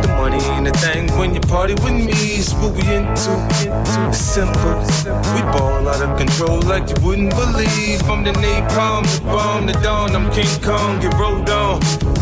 The 0.00 0.06
money 0.14 0.38
ain't 0.54 0.68
a 0.68 0.70
thing 0.78 1.10
when 1.18 1.34
you 1.34 1.40
party 1.40 1.74
with 1.82 1.92
me. 1.92 2.14
It's 2.38 2.54
what 2.54 2.70
we 2.70 2.86
into. 2.86 3.34
It's 4.06 4.18
simple. 4.18 4.78
We 5.34 5.42
ball 5.50 5.88
out 5.88 6.00
of 6.00 6.16
control 6.16 6.62
like 6.62 6.88
you 6.88 6.94
wouldn't 7.04 7.34
believe. 7.34 8.00
From 8.02 8.22
the 8.22 8.30
napalm, 8.38 9.02
the 9.10 9.20
bomb, 9.24 9.66
the 9.66 9.72
dawn. 9.82 10.14
I'm 10.14 10.30
King 10.30 10.54
Kong, 10.62 11.00
get 11.00 11.12
rolled 11.14 11.50
on. 11.50 11.80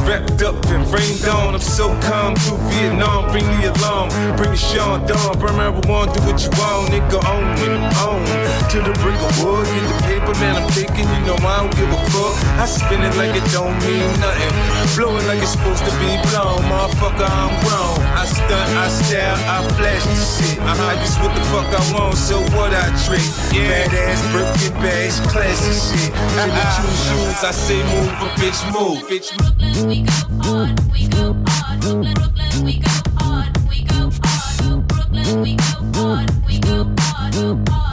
Wrapped 0.09 0.41
up 0.41 0.57
and 0.73 0.89
rained 0.89 1.29
on. 1.29 1.53
I'm 1.53 1.61
so 1.61 1.93
calm 2.09 2.35
through 2.37 2.57
Vietnam. 2.73 3.29
Bring 3.31 3.45
the 3.45 3.69
alarm, 3.77 4.09
bring 4.39 4.53
the 4.53 4.57
Sean 4.57 5.05
Dawn. 5.05 5.39
Burn 5.39 5.53
marijuana, 5.53 6.09
do 6.17 6.21
what 6.25 6.41
you 6.41 6.49
want. 6.57 6.89
Nigga 6.89 7.21
on 7.29 7.45
when 7.61 7.77
on. 8.09 8.25
To 8.73 8.79
the 8.81 8.93
brick 9.05 9.21
of 9.21 9.45
wood, 9.45 9.67
get 9.69 9.85
the 9.85 9.97
paper, 10.09 10.33
man. 10.41 10.57
I'm 10.57 10.69
taking, 10.73 11.05
you 11.05 11.21
know 11.29 11.37
I 11.45 11.61
don't 11.61 11.77
give 11.77 11.93
a 11.93 12.01
fuck. 12.09 12.35
I 12.57 12.65
spin 12.65 13.03
it 13.03 13.15
like 13.17 13.37
it 13.37 13.45
don't 13.53 13.77
mean 13.85 14.09
nothing. 14.21 14.78
Blow 14.97 15.17
it 15.17 15.25
like 15.27 15.43
it's 15.43 15.53
supposed 15.53 15.85
to 15.85 15.93
be 16.03 16.11
blown. 16.29 16.59
Motherfucker, 16.71 17.27
I'm 17.27 17.55
grown. 17.63 17.99
I 18.15 18.25
stunt, 18.27 18.71
I 18.75 18.89
style, 18.89 19.39
I 19.47 19.63
flash 19.79 20.05
the 20.05 20.17
shit. 20.27 20.59
I 20.61 20.95
just 20.97 21.21
what 21.21 21.35
the 21.35 21.43
fuck 21.53 21.69
I 21.71 21.83
want, 21.95 22.17
so 22.17 22.41
what 22.57 22.75
I 22.75 22.89
trick. 23.07 23.23
Bad 23.53 23.95
ass 23.95 24.23
Birkin 24.33 24.75
bags, 24.83 25.21
classic 25.31 25.77
shit. 25.79 26.13
Uh-uh. 26.15 26.47
Jimmy 26.47 26.65
Choo 26.75 26.91
shoes, 27.05 27.45
I 27.45 27.53
say 27.53 27.81
move, 27.93 28.11
a 28.23 28.29
bitch 28.41 28.61
move. 28.75 28.99
Bitch 29.09 29.31
move. 29.39 29.87
we 29.87 30.03
go 30.03 30.13
hard, 30.43 30.81
we 30.93 31.07
go 31.09 31.37
hard. 31.47 31.81
Brooklyn, 31.81 32.65
we 32.65 32.79
go 32.79 32.91
hard, 33.19 33.69
we 33.69 33.83
go 33.85 34.11
hard. 34.23 34.89
Brooklyn, 34.89 35.43
we 35.43 35.57
go 35.57 36.01
hard, 36.01 36.31
we 36.47 36.59
go 36.59 36.87
hard, 36.99 37.69
hard. 37.69 37.88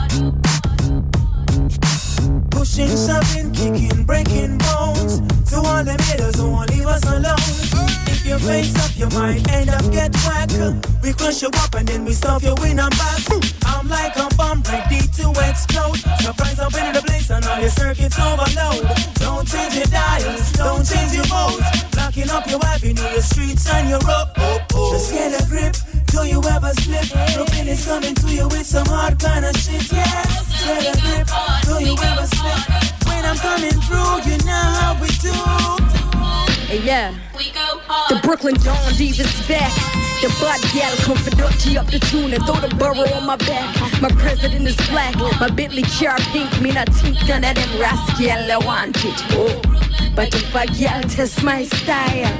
Pushing, 2.66 2.98
shoving, 2.98 3.52
kicking, 3.52 4.04
breaking 4.04 4.58
bones. 4.58 5.22
To 5.50 5.62
all 5.62 5.84
the 5.86 5.94
haters 6.02 6.34
who 6.34 6.50
won't 6.50 6.68
leave 6.74 6.86
us 6.86 7.04
alone. 7.06 7.38
If 8.10 8.26
you 8.26 8.38
face 8.38 8.74
up, 8.82 8.90
you 8.98 9.06
might 9.16 9.46
end 9.54 9.70
up 9.70 9.86
get 9.92 10.12
whacked. 10.26 10.58
We 11.00 11.12
crush 11.12 11.42
you 11.42 11.48
up 11.62 11.72
and 11.76 11.86
then 11.86 12.04
we 12.04 12.12
stuff 12.12 12.42
you 12.42 12.54
in 12.66 12.80
a 12.80 12.90
back. 12.90 13.22
I'm 13.66 13.88
like 13.88 14.16
a 14.18 14.26
bomb 14.34 14.62
ready 14.66 14.98
to 14.98 15.30
explode. 15.46 16.02
Surprise 16.18 16.58
up 16.58 16.74
in 16.74 16.92
the 16.92 17.02
place 17.06 17.30
and 17.30 17.46
all 17.46 17.60
your 17.60 17.70
circuits 17.70 18.18
overload. 18.18 18.82
Don't 19.22 19.46
change 19.46 19.76
your 19.76 19.86
dials, 19.86 20.50
don't 20.58 20.84
change 20.84 21.14
your 21.14 21.28
modes. 21.30 21.62
Blocking 21.94 22.28
up 22.30 22.50
your 22.50 22.60
avenue, 22.66 23.00
your 23.14 23.22
streets 23.22 23.70
and 23.70 23.88
your 23.88 24.02
road. 24.02 24.26
Just 24.90 25.14
get 25.14 25.38
a 25.38 25.46
grip. 25.46 25.76
Do 26.10 26.26
you 26.26 26.42
ever 26.42 26.74
slip? 26.82 27.06
Brooklyn 27.34 27.68
is 27.68 27.86
coming 27.86 28.14
to 28.14 28.26
you 28.26 28.48
with 28.48 28.66
some 28.66 28.86
hard 28.86 29.20
kind 29.20 29.44
of 29.46 29.54
shit, 29.54 29.86
yes. 29.92 30.66
Get 30.66 30.96
a 30.96 31.00
grip. 31.00 31.55
Coming 33.56 33.80
through, 33.88 34.30
you 34.30 34.36
know 34.44 34.68
how 34.80 34.98
we 35.00 35.08
do. 35.24 35.32
Hey, 36.68 36.82
yeah. 36.84 37.14
We 37.36 37.50
go 37.52 37.80
hard. 37.88 38.10
The 38.10 38.26
Brooklyn 38.26 38.54
Dawn 38.54 38.92
Divas 38.98 39.48
back. 39.48 39.72
The 40.20 40.28
bud 40.40 40.60
gal 40.72 40.94
come 41.04 41.16
for 41.16 41.30
dirty 41.30 41.78
up 41.78 41.86
the 41.86 41.98
tune 41.98 42.32
and 42.32 42.44
throw 42.44 42.56
the 42.56 42.74
burrow 42.76 43.08
on 43.16 43.26
my 43.26 43.36
back. 43.36 43.68
My 44.00 44.08
president 44.08 44.66
is 44.66 44.76
black, 44.88 45.14
my 45.40 45.48
Bentley 45.48 45.82
car 45.82 46.16
pink. 46.32 46.50
Me 46.60 46.72
not 46.72 46.88
think 46.88 47.16
none 47.28 47.44
of 47.44 47.54
them 47.54 47.80
rascal 47.80 48.52
I 48.52 48.58
want 48.58 48.96
it. 49.04 49.20
Oh. 49.32 49.60
But 50.14 50.34
if 50.34 50.54
a 50.54 50.66
gal 50.66 51.02
test 51.02 51.42
my 51.42 51.64
style, 51.64 52.38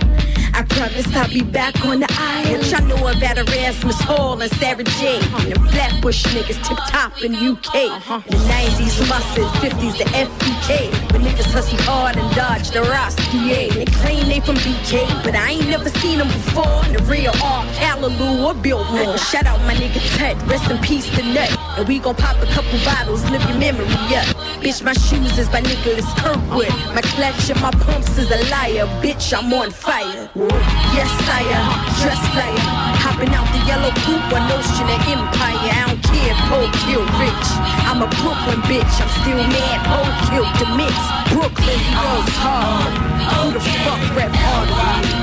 I 0.56 0.62
promise 0.62 1.06
I'll 1.14 1.28
be 1.28 1.42
back 1.42 1.84
on 1.84 2.00
the 2.00 2.06
island. 2.18 2.64
Y'all 2.70 2.80
know 2.88 2.96
about 2.96 3.36
Erasmus 3.36 4.00
Hall 4.00 4.40
and 4.40 4.50
Sarah 4.52 4.84
J. 4.84 5.16
And 5.44 5.52
the 5.52 5.60
Flatbush 5.68 6.24
niggas 6.32 6.64
tip 6.66 6.78
top 6.88 7.12
in 7.22 7.34
UK. 7.34 7.74
Uh-huh. 7.92 8.22
In 8.24 8.30
The 8.32 8.44
90s 8.48 9.06
Muscle, 9.06 9.44
50s 9.60 9.98
the 9.98 10.04
FBK. 10.16 10.90
But 11.12 11.20
niggas 11.20 11.52
hustle 11.52 11.76
hard 11.82 12.16
and 12.16 12.34
dodge 12.34 12.70
the 12.70 12.80
Rostier. 12.80 13.68
They 13.74 13.84
claim 13.84 14.28
they 14.28 14.40
from 14.40 14.56
BK, 14.56 15.04
but 15.22 15.34
I 15.34 15.50
ain't 15.50 15.68
never 15.68 15.90
seen 16.00 16.20
them 16.20 16.28
before. 16.28 16.86
In 16.86 16.94
The 16.94 17.02
real 17.02 17.32
R. 17.44 17.64
Callaloo 17.76 18.46
or 18.46 18.54
Billboard. 18.54 19.20
Shout 19.28 19.44
out 19.44 19.60
my 19.68 19.74
nigga 19.74 20.00
Ted, 20.16 20.40
rest 20.48 20.70
in 20.70 20.78
peace 20.78 21.04
to 21.16 21.22
Nut. 21.22 21.52
And 21.76 21.86
we 21.86 21.98
gon' 21.98 22.14
pop 22.14 22.42
a 22.42 22.46
couple 22.46 22.78
bottles, 22.82 23.22
live 23.30 23.44
your 23.44 23.58
memory 23.58 23.84
up. 24.16 24.24
Bitch, 24.64 24.82
my 24.82 24.94
shoes 24.94 25.36
is 25.36 25.50
by 25.50 25.60
Nicholas 25.60 26.08
Kirkwood. 26.16 26.72
My 26.94 27.02
clutch 27.02 27.50
and 27.50 27.60
my 27.60 27.72
pumps 27.72 28.16
is 28.16 28.30
a 28.30 28.40
liar. 28.50 28.86
Bitch, 29.04 29.36
I'm 29.36 29.52
on 29.52 29.70
fire. 29.70 30.30
Yes, 30.94 31.10
I 31.26 31.42
sire, 31.42 31.62
dress 32.02 32.22
flyer. 32.30 32.66
Hopping 33.02 33.32
out 33.34 33.48
the 33.50 33.62
yellow 33.66 33.90
coupe, 34.04 34.26
one 34.30 34.46
notion 34.48 34.86
of 34.86 35.00
empire. 35.06 35.72
I 35.74 35.90
don't 35.90 36.02
care 36.06 36.30
if 36.30 36.40
Poe 36.46 36.70
kill 36.86 37.04
rich. 37.18 37.46
I'm 37.88 38.02
a 38.02 38.08
Brooklyn 38.22 38.60
bitch, 38.70 38.94
I'm 39.02 39.10
still 39.22 39.42
mad. 39.42 39.78
Poe 39.90 40.10
killed 40.30 40.52
the 40.62 40.68
mix. 40.78 40.94
Brooklyn 41.32 41.82
goes 41.98 42.34
hard. 42.42 42.92
Who 43.32 43.52
the 43.54 43.60
fuck 43.60 44.02
rap 44.16 44.34
hard? 44.34 44.68
Whoa. 44.70 45.16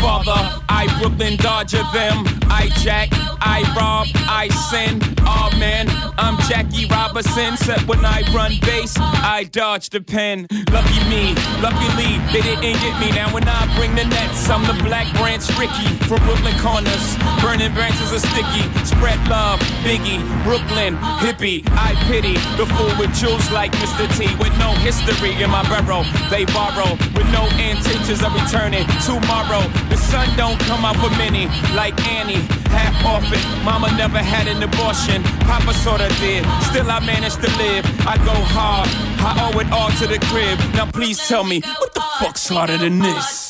Father, 0.00 0.62
I 0.70 0.88
Brooklyn 0.98 1.36
Dodger 1.36 1.84
them. 1.92 2.24
I 2.48 2.68
jack, 2.80 3.10
I 3.40 3.60
rob, 3.76 4.08
I 4.26 4.48
sin. 4.68 4.98
Oh 5.20 5.50
man, 5.58 5.86
I'm 6.16 6.36
Jackie 6.48 6.86
Robinson. 6.86 7.54
Except 7.54 7.86
when 7.86 8.04
I 8.04 8.22
run 8.34 8.52
base, 8.62 8.96
I 8.98 9.44
dodge 9.52 9.90
the 9.90 10.00
pen. 10.00 10.48
Lucky 10.72 11.00
me, 11.08 11.36
luckily 11.60 12.16
they 12.32 12.40
didn't 12.40 12.80
get 12.80 12.96
me. 12.98 13.12
Now 13.12 13.32
when 13.32 13.46
I 13.46 13.68
bring 13.76 13.94
the 13.94 14.04
nets, 14.04 14.48
I'm 14.48 14.64
the 14.64 14.76
black 14.82 15.06
Branch 15.20 15.44
Rickey 15.60 15.88
from 16.08 16.24
Brooklyn 16.24 16.56
corners. 16.64 17.16
Burning 17.44 17.72
branches 17.72 18.10
are 18.12 18.24
sticky. 18.24 18.64
Spread 18.84 19.20
love, 19.28 19.60
Biggie, 19.84 20.24
Brooklyn, 20.44 20.96
hippie. 21.20 21.62
I 21.76 21.94
pity 22.08 22.34
the 22.56 22.66
fool 22.74 22.92
with 22.98 23.12
jewels 23.14 23.50
like 23.52 23.72
Mr. 23.72 24.08
T. 24.16 24.26
With 24.40 24.56
no 24.58 24.72
history 24.80 25.36
in 25.36 25.50
my 25.50 25.62
barrel, 25.68 26.04
they 26.32 26.44
borrow 26.56 26.96
with 27.12 27.28
no 27.30 27.44
intentions 27.60 28.24
of 28.24 28.32
returning 28.32 28.88
tomorrow. 29.04 29.62
The 29.90 29.96
sun 29.96 30.28
don't 30.36 30.58
come 30.60 30.84
out 30.84 30.96
for 30.96 31.10
many, 31.18 31.46
like 31.74 31.98
Annie. 32.06 32.46
Half 32.70 32.94
orphan, 33.04 33.42
mama 33.64 33.90
never 33.96 34.18
had 34.18 34.46
an 34.46 34.62
abortion. 34.62 35.22
Papa 35.50 35.74
sorta 35.74 36.08
did, 36.20 36.46
still 36.70 36.88
I 36.90 37.00
managed 37.04 37.40
to 37.42 37.50
live. 37.58 37.84
I 38.06 38.16
go 38.18 38.36
hard, 38.56 38.88
I 39.18 39.30
owe 39.44 39.58
it 39.58 39.70
all 39.72 39.90
to 40.00 40.06
the 40.06 40.20
crib. 40.30 40.58
Now 40.74 40.86
please 40.86 41.18
tell 41.26 41.44
me, 41.44 41.60
what 41.78 41.92
the 41.94 42.04
fuck's 42.20 42.48
harder 42.48 42.78
than 42.78 43.00
this? 43.00 43.49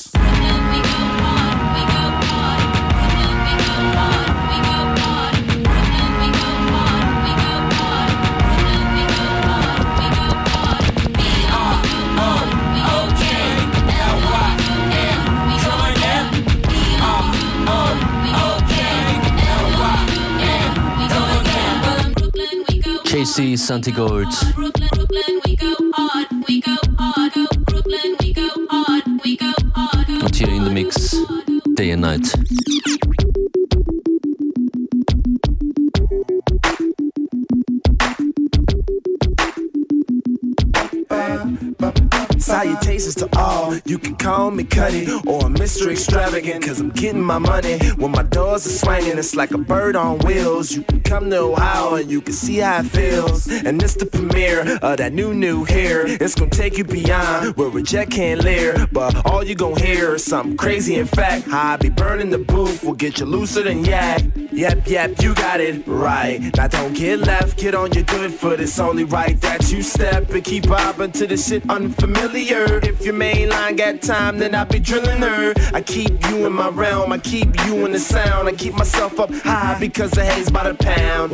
KC 23.21 23.55
Santigold. 23.55 24.29
Und 30.23 30.37
hier 30.37 30.49
in 30.49 30.65
the 30.65 30.71
mix, 30.71 31.15
day 31.77 31.91
and 31.91 32.01
night. 32.01 33.00
To 43.01 43.31
all. 43.39 43.75
You 43.87 43.99
can 43.99 44.15
call 44.15 44.51
me 44.51 44.63
Cudi 44.63 45.09
or 45.27 45.49
Mr. 45.49 45.91
Extravagant, 45.91 46.63
cause 46.63 46.81
I'm 46.81 46.91
getting 46.91 47.23
my 47.23 47.39
money. 47.39 47.79
When 47.97 48.11
my 48.11 48.25
doors 48.25 48.67
are 48.67 48.71
swinging, 48.71 49.17
it's 49.17 49.35
like 49.35 49.53
a 49.53 49.59
bird 49.59 49.97
on 49.97 50.19
wheels. 50.19 50.71
You 50.73 50.83
can 50.83 51.01
come 51.01 51.31
to 51.31 51.39
Ohio 51.39 51.95
and 51.95 52.11
you 52.11 52.21
can 52.21 52.35
see 52.35 52.59
how 52.59 52.81
it 52.81 52.87
feels. 52.87 53.49
And 53.49 53.83
it's 53.83 53.95
the 53.95 54.05
premiere 54.05 54.79
of 54.83 54.99
that 54.99 55.15
new, 55.15 55.33
new 55.33 55.65
hair. 55.65 56.07
It's 56.07 56.35
gonna 56.35 56.51
take 56.51 56.77
you 56.77 56.85
beyond 56.85 57.57
where 57.57 57.75
a 57.75 57.83
jet 57.83 58.11
can't 58.11 58.45
leer. 58.45 58.87
But 58.93 59.25
all 59.25 59.43
you 59.43 59.55
gonna 59.55 59.81
hear 59.81 60.17
is 60.17 60.25
something 60.25 60.59
crazy. 60.59 60.97
In 60.97 61.07
fact, 61.07 61.49
I 61.49 61.79
be 61.79 61.89
burning 61.89 62.29
the 62.29 62.39
booth 62.39 62.85
will 62.85 62.93
get 62.93 63.19
you 63.19 63.25
looser 63.25 63.63
than 63.63 63.83
yak. 63.83 64.23
Yep, 64.53 64.87
yep, 64.87 65.23
you 65.23 65.35
got 65.35 65.61
it 65.61 65.87
right. 65.87 66.39
Now 66.55 66.69
don't 66.69 66.93
get 66.93 67.21
left, 67.21 67.59
get 67.59 67.75
on 67.75 67.93
your 67.93 68.05
good 68.05 68.33
foot. 68.33 68.61
It's 68.61 68.79
only 68.79 69.05
right 69.05 69.41
that 69.41 69.73
you 69.73 69.81
step 69.81 70.29
and 70.31 70.45
keep 70.45 70.69
bobbing 70.69 71.13
to 71.13 71.27
the 71.27 71.39
shit 71.39 71.69
unfamiliar. 71.71 72.90
If 72.91 73.05
your 73.05 73.15
main 73.15 73.49
line 73.51 73.77
got 73.77 74.03
time, 74.03 74.39
then 74.39 74.53
I 74.53 74.65
be 74.65 74.81
drilling 74.81 75.23
her. 75.23 75.55
I 75.73 75.81
keep 75.81 76.11
you 76.29 76.45
in 76.47 76.53
my 76.53 76.71
realm, 76.71 77.13
I 77.13 77.19
keep 77.19 77.49
you 77.65 77.87
in 77.87 77.93
the 77.93 78.01
sound. 78.01 78.49
I 78.49 78.53
keep 78.53 78.75
myself 78.75 79.21
up 79.21 79.31
high 79.33 79.79
because 79.79 80.11
the 80.11 80.25
haze 80.25 80.51
by 80.51 80.65
the 80.65 80.75
pound. 80.75 81.33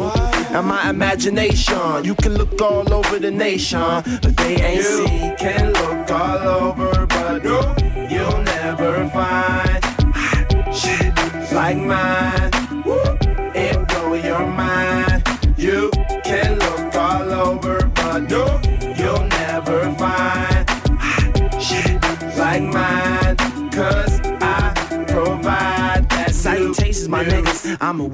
And 0.54 0.66
my 0.66 0.90
imagination, 0.90 2.04
you 2.04 2.14
can 2.14 2.34
look 2.34 2.60
all 2.60 2.92
over 2.92 3.18
the 3.18 3.30
nation, 3.30 3.80
but 3.80 4.36
they 4.36 4.56
ain't 4.56 4.76
You 4.76 5.06
see. 5.06 5.32
can 5.38 5.72
look 5.72 6.10
all 6.10 6.46
over, 6.46 7.06
but 7.06 7.42
no, 7.42 7.74
you'll 8.10 8.42
never 8.42 9.08
find 9.08 9.82
shit 10.76 11.14
like 11.52 11.78
mine. 11.78 12.35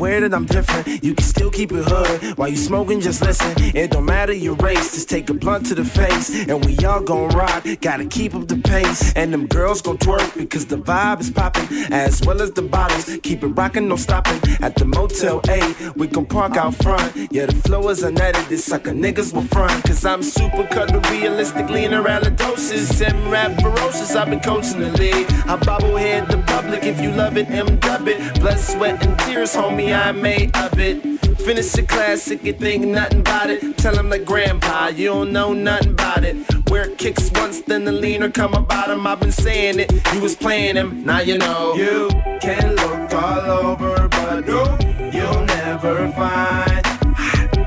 Aware 0.02 0.20
that 0.20 0.34
I'm 0.34 0.46
different. 0.46 1.04
You 1.04 1.14
can 1.14 1.24
still 1.24 1.48
keep 1.48 1.70
it 1.70 1.84
hood 1.86 2.36
while 2.36 2.48
you 2.48 2.56
smoking. 2.56 3.00
Just 3.00 3.22
listen. 3.22 3.52
It 3.72 3.92
don't 3.92 4.04
matter 4.04 4.32
your 4.32 4.56
race. 4.56 4.94
Just 4.94 5.08
take 5.08 5.30
a 5.30 5.34
blunt 5.34 5.66
to 5.66 5.76
the 5.76 5.84
face, 5.84 6.28
and 6.48 6.64
we 6.64 6.76
all 6.84 7.00
gon' 7.00 7.28
rock. 7.28 7.64
Gotta 7.80 8.06
keep 8.06 8.34
up 8.34 8.48
the 8.48 8.56
pace, 8.56 9.12
and 9.14 9.32
them 9.32 9.46
girls 9.46 9.80
gon' 9.80 9.98
twerk 9.98 10.36
because 10.36 10.66
the 10.66 10.76
vibe 10.76 11.20
is 11.20 11.30
popping, 11.30 11.68
as 11.92 12.20
well 12.26 12.42
as 12.42 12.50
the 12.50 12.62
bottles. 12.62 13.04
Keep 13.22 13.44
it 13.44 13.52
rocking, 13.60 13.86
no 13.86 13.94
stopping. 13.94 14.40
At 14.60 14.74
the 14.74 14.86
Motel 14.86 15.40
8, 15.48 15.94
we 15.96 16.08
gon' 16.08 16.26
park 16.26 16.56
out 16.56 16.74
front. 16.82 17.08
Yeah, 17.30 17.46
the 17.46 17.54
flow 17.54 17.88
is 17.88 18.02
unedited. 18.02 18.58
Sucker 18.58 18.90
niggas 18.92 19.32
will 19.32 19.48
front, 19.54 19.84
cause 19.84 20.04
I'm 20.04 20.24
super 20.24 20.66
cut 20.66 20.90
realistically 21.10 21.84
in 21.84 21.92
a 21.94 22.30
doses. 22.30 22.88
Seven 22.88 23.30
rap 23.30 23.52
ferocious. 23.60 24.16
I've 24.16 24.30
been 24.30 24.40
coaching 24.40 24.80
the 24.80 24.90
league. 24.98 25.26
I 25.46 25.56
bobblehead 25.68 26.28
the 26.28 26.38
public 26.52 26.82
if 26.82 27.00
you 27.00 27.12
love 27.12 27.36
it. 27.36 27.48
M 27.50 27.76
dub 27.76 28.08
it. 28.08 28.18
Blood, 28.40 28.58
sweat, 28.58 29.06
and 29.06 29.16
tears, 29.20 29.54
homie. 29.54 29.91
I 29.94 30.12
made 30.12 30.56
of 30.56 30.78
it. 30.78 31.02
Finish 31.38 31.72
the 31.72 31.82
classic, 31.82 32.44
you 32.44 32.52
think 32.52 32.84
nothing 32.84 33.20
about 33.20 33.50
it. 33.50 33.76
Tell 33.78 33.96
him 33.98 34.24
grandpa, 34.24 34.88
you 34.88 35.08
don't 35.08 35.32
know 35.32 35.52
nothing 35.52 35.92
about 35.92 36.24
it. 36.24 36.36
Where 36.70 36.88
it 36.88 36.98
kicks 36.98 37.30
once, 37.32 37.60
then 37.62 37.84
the 37.84 37.92
leaner 37.92 38.30
come 38.30 38.54
about 38.54 38.90
him. 38.90 39.06
I've 39.06 39.20
been 39.20 39.32
saying 39.32 39.78
it, 39.80 39.92
you 40.14 40.20
was 40.20 40.36
playing 40.36 40.76
him, 40.76 41.04
now 41.04 41.20
you 41.20 41.38
know. 41.38 41.74
You 41.74 42.08
can 42.40 42.76
look 42.76 43.12
all 43.12 43.50
over, 43.50 44.08
but 44.08 44.46
no, 44.46 44.78
you'll 45.12 45.44
never 45.44 46.10
find 46.12 46.86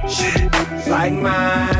shit 0.09 0.51
like 0.87 1.13
mine. 1.13 1.74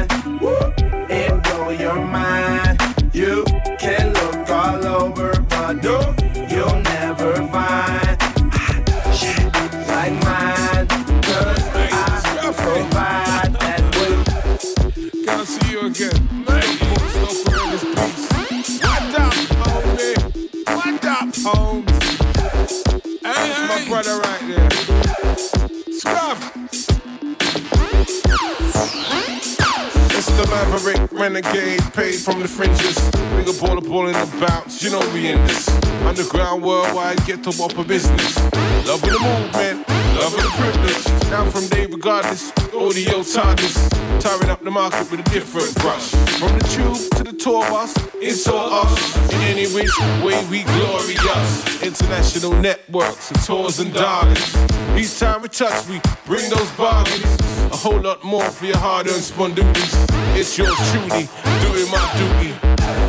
Maverick 30.50 31.12
renegade, 31.12 31.82
paid 31.94 32.16
from 32.16 32.40
the 32.40 32.48
fringes. 32.48 32.98
Bigger 33.36 33.58
baller 33.60 33.88
ball 33.88 34.08
in 34.08 34.14
the 34.14 34.46
bounce, 34.48 34.84
you 34.84 34.92
know 34.92 35.00
we 35.14 35.30
in 35.30 35.44
this. 35.48 35.68
Underground 36.06 36.64
worldwide, 36.64 37.24
get 37.26 37.44
to 37.44 37.52
whopper 37.52 37.84
business. 37.84 38.38
Love 38.88 39.04
of 39.04 39.10
the 39.10 39.20
movement, 39.20 39.88
love 40.20 40.34
of 40.34 40.44
the 40.44 40.52
privilege. 40.60 41.30
Down 41.30 41.50
from 41.52 41.68
day 41.68 41.86
regardless, 41.86 42.52
audio 42.86 43.22
TARDIS. 43.22 43.90
Tiring 44.20 44.50
up 44.50 44.64
the 44.64 44.70
market 44.70 45.10
with 45.10 45.20
a 45.20 45.30
different 45.32 45.74
brush. 45.82 46.12
From 46.40 46.58
the 46.58 46.66
tube 46.70 46.98
to 47.18 47.24
the 47.24 47.34
tour 47.34 47.68
bus, 47.70 47.94
it's 48.16 48.48
all 48.48 48.86
us. 48.86 49.34
In 49.34 49.42
any 49.42 49.66
which 49.74 49.92
way 50.24 50.38
we 50.50 50.64
glorious. 50.64 51.82
International 51.82 52.54
networks 52.54 53.32
and 53.32 53.42
tours 53.44 53.80
and 53.80 53.92
darlings. 53.94 54.56
Each 54.96 55.18
time 55.18 55.42
we 55.42 55.50
touch, 55.50 55.88
we 55.90 56.00
bring 56.26 56.48
those 56.50 56.72
bargains. 56.74 57.26
A 57.72 57.76
whole 57.76 58.00
lot 58.00 58.24
more 58.24 58.50
for 58.52 58.66
your 58.66 58.78
hard-earned 58.78 59.24
spondoodies. 59.24 59.94
It's 60.38 60.56
yours 60.58 60.78
truly, 60.92 61.28
doing 61.66 61.90
my 61.90 62.06
duty. 62.22 62.54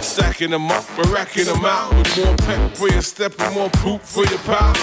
Stacking 0.00 0.50
them 0.50 0.70
up, 0.70 0.84
we're 0.96 1.12
racking 1.12 1.44
them 1.44 1.64
out. 1.64 1.94
With 1.94 2.16
more 2.16 2.36
pep 2.36 2.76
for 2.76 2.88
your 2.88 3.02
step 3.02 3.34
and 3.40 3.54
more 3.54 3.70
poop 3.70 4.00
for 4.00 4.24
your 4.24 4.38
pal. 4.40 4.74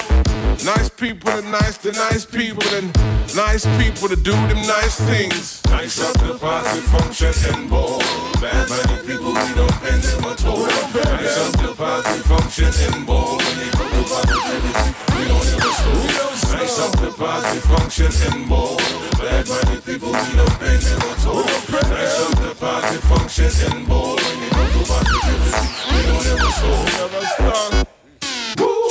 Nice 0.63 0.89
people 0.89 1.29
and 1.31 1.51
nice 1.51 1.77
to 1.79 1.91
nice 1.91 2.25
people 2.25 2.63
and 2.75 2.93
nice 3.35 3.65
people 3.81 4.07
to 4.07 4.15
do 4.15 4.31
them 4.31 4.61
nice 4.67 4.82
things. 4.91 5.61
Nice 5.69 5.99
up 6.01 6.13
the 6.19 6.37
party 6.37 6.79
function 6.81 7.33
and 7.53 7.69
ball. 7.69 7.99
Bad 8.41 8.69
money 8.69 9.01
people, 9.07 9.33
we 9.33 9.53
don't 9.55 9.71
pay 9.81 9.97
them 9.97 10.23
at 10.25 10.45
all. 10.45 10.65
Nice 10.67 11.37
up 11.37 11.53
the 11.61 11.73
party 11.75 12.19
function 12.27 12.71
and 12.93 13.05
ball. 13.05 13.37
When 13.37 13.57
they 13.59 13.69
come 13.71 13.89
to 13.89 14.03
positivity, 14.03 14.93
we 15.15 15.23
don't 15.27 15.47
ever 15.55 15.73
slow. 15.79 16.57
Nice 16.57 16.79
up 16.79 16.93
the 16.99 17.11
party 17.17 17.59
function 17.59 18.11
and 18.31 18.49
ball. 18.49 18.77
Bad 19.17 19.47
money 19.47 19.79
people, 19.81 20.11
we 20.11 20.31
don't 20.35 20.59
pay 20.59 20.77
them 20.77 21.01
at 21.01 21.25
all. 21.27 21.45
Nice 21.89 22.19
up 22.23 22.33
the 22.39 22.55
party 22.59 22.97
function 23.07 23.51
and 23.71 23.87
ball. 23.87 24.15
When 24.15 24.39
they 24.39 24.49
come 24.49 24.71
to 24.71 24.83
positivity, 24.83 25.63
we 25.91 25.99
don't 26.07 26.27
ever 26.27 26.51
slow. 26.59 26.77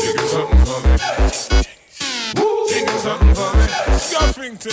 Chicken 0.00 0.26
something 0.28 0.64
for 0.64 0.80
me. 0.88 1.41
Something 3.02 3.34
for 3.34 3.56
me. 3.56 3.64
Scuffington. 3.98 4.70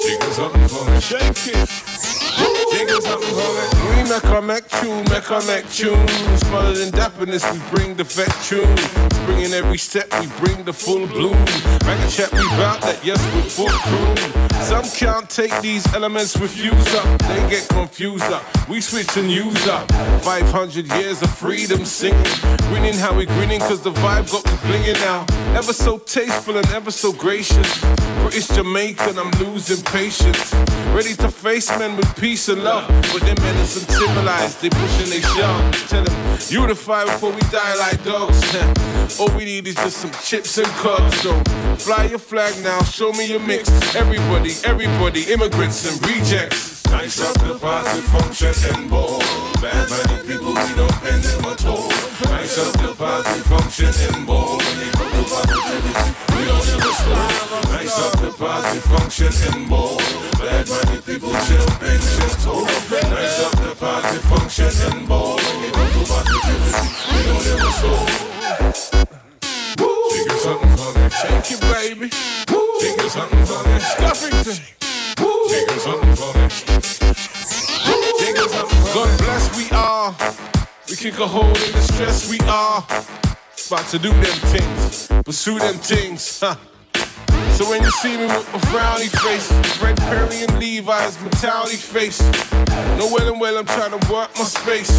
Chicken 0.00 0.30
something 0.30 0.68
for 0.68 0.88
me. 0.88 1.00
Shake 1.00 1.48
it. 1.48 2.15
We 2.36 4.02
make 4.04 4.24
our 4.24 4.42
make 4.42 4.68
tune, 4.68 5.04
make 5.04 5.30
our 5.30 5.42
make 5.46 5.68
tunes. 5.70 6.10
Smarter 6.40 6.74
than 6.74 6.90
dapperness, 6.90 7.50
we 7.52 7.58
bring 7.76 7.94
the 7.96 8.04
vet 8.04 8.32
tune. 8.44 8.76
Bringing 9.26 9.52
every 9.52 9.78
step, 9.78 10.06
we 10.20 10.26
bring 10.44 10.64
the 10.64 10.72
full 10.72 11.06
bloom. 11.06 11.38
Make 11.86 12.00
a 12.00 12.10
chat, 12.10 12.32
we 12.32 12.46
bout 12.56 12.80
that, 12.82 13.00
yes, 13.02 13.18
we're 13.34 13.42
full 13.42 13.68
crew. 13.68 14.36
Some 14.66 14.84
can't 14.84 15.28
take 15.30 15.60
these 15.60 15.86
elements, 15.94 16.36
refuse 16.36 16.94
up. 16.94 17.18
They 17.20 17.48
get 17.48 17.68
confused 17.68 18.24
up. 18.24 18.42
We 18.68 18.80
switch 18.80 19.16
and 19.16 19.30
use 19.30 19.66
up. 19.68 19.90
500 20.22 20.86
years 20.94 21.22
of 21.22 21.30
freedom 21.30 21.84
singing. 21.84 22.24
Grinning 22.68 22.94
how 22.94 23.14
we 23.14 23.26
grinning, 23.26 23.60
cause 23.60 23.82
the 23.82 23.92
vibe 23.92 24.30
got 24.32 24.44
me 24.44 24.56
blinging 24.66 25.00
now. 25.04 25.24
Ever 25.56 25.72
so 25.72 25.98
tasteful 25.98 26.56
and 26.56 26.66
ever 26.70 26.90
so 26.90 27.12
gracious. 27.12 27.80
British 28.22 28.48
Jamaican, 28.48 29.18
I'm 29.18 29.30
losing 29.32 29.84
patience. 29.84 30.52
Ready 30.92 31.14
to 31.14 31.30
face 31.30 31.68
men 31.78 31.96
with 31.96 32.16
peace 32.26 32.48
and 32.48 32.64
love. 32.64 32.88
But 33.12 33.22
them 33.22 33.36
men 33.40 33.56
is 33.58 33.76
uncivilized, 33.76 34.60
they 34.60 34.68
pushing 34.68 35.10
they 35.10 35.20
shove. 35.20 35.88
Tell 35.88 36.02
them, 36.02 36.38
unify 36.48 37.04
before 37.04 37.30
we 37.30 37.40
die 37.52 37.76
like 37.76 38.02
dogs. 38.02 38.40
All 39.20 39.30
we 39.36 39.44
need 39.44 39.68
is 39.68 39.76
just 39.76 39.98
some 39.98 40.10
chips 40.24 40.58
and 40.58 40.66
cuts. 40.82 41.20
So 41.20 41.32
fly 41.76 42.06
your 42.06 42.18
flag 42.18 42.52
now, 42.64 42.82
show 42.82 43.12
me 43.12 43.26
your 43.26 43.38
mix. 43.38 43.68
Everybody, 43.94 44.54
everybody, 44.64 45.22
immigrants 45.32 45.86
and 45.88 45.96
rejects. 46.10 46.75
Nice 46.90 47.20
up 47.20 47.34
the 47.38 47.58
positive 47.58 48.04
function 48.04 48.54
and 48.74 48.90
ball. 48.90 49.18
Bad 49.60 49.88
money 49.90 50.18
people, 50.26 50.54
we 50.54 50.72
don't 50.74 50.96
pay 51.02 51.16
them 51.18 51.44
at 51.46 51.64
all. 51.66 51.88
Nice 52.30 52.58
up 52.58 52.72
the 52.80 52.94
positive 52.96 53.46
function 53.46 53.92
and 54.14 54.26
ball. 54.26 54.58
When 54.58 54.78
they 54.78 54.90
come 54.92 55.10
to 55.10 55.22
positivity, 55.26 56.06
we 56.34 56.42
don't 56.46 56.68
ever 56.74 56.94
slow. 57.00 57.26
Nice 57.72 57.98
up 57.98 58.12
the 58.20 58.30
positive 58.36 58.84
function 58.84 59.32
and 59.52 59.68
ball. 59.68 59.96
Bad 60.38 60.68
money 60.68 61.00
people, 61.02 61.32
chill, 61.46 61.66
pay 61.80 61.96
them 61.96 62.22
at 62.26 62.46
all. 62.46 62.64
Nice 62.64 63.38
up 63.44 63.52
the 63.62 63.72
positive 63.78 64.24
function 64.30 64.72
and 64.90 65.08
ball. 65.08 65.36
When 65.36 65.56
they 65.62 65.70
come 65.70 65.90
to 65.90 66.02
positivity, 66.06 66.86
we 67.12 67.18
don't 67.26 67.46
ever 67.54 67.72
slow. 67.80 68.26
She 70.16 70.22
something 70.38 70.76
for 70.76 70.90
me. 70.98 71.08
Thank 71.10 71.50
you, 71.50 71.58
baby. 71.58 72.08
She 72.80 72.96
got 72.96 73.10
something 73.10 73.44
for 73.44 73.60
me. 73.68 73.78
Stuffing. 73.80 74.85
God 78.96 79.18
bless 79.18 79.56
we 79.56 79.70
are. 79.76 80.14
We 80.88 80.96
kick 80.96 81.18
a 81.18 81.26
hole 81.26 81.44
in 81.44 81.72
the 81.72 81.80
stress 81.80 82.30
we 82.30 82.38
are. 82.48 82.84
About 83.66 83.86
to 83.90 83.98
do 83.98 84.10
them 84.10 84.38
things, 84.52 85.08
pursue 85.24 85.58
them 85.58 85.74
things. 85.74 86.40
Huh. 86.40 86.56
So 87.56 87.68
when 87.68 87.82
you 87.82 87.90
see 87.90 88.16
me 88.16 88.26
with 88.26 88.52
my 88.52 88.58
frowny 88.70 89.08
face, 89.22 89.50
Fred 89.78 89.96
Perry 89.96 90.44
and 90.44 90.58
Levi's 90.58 91.20
mentality 91.20 91.76
face. 91.76 92.20
No 92.98 93.08
well 93.12 93.28
and 93.32 93.40
well 93.40 93.58
I'm 93.58 93.66
trying 93.66 93.98
to 93.98 94.12
work 94.12 94.30
my 94.36 94.44
space. 94.44 94.90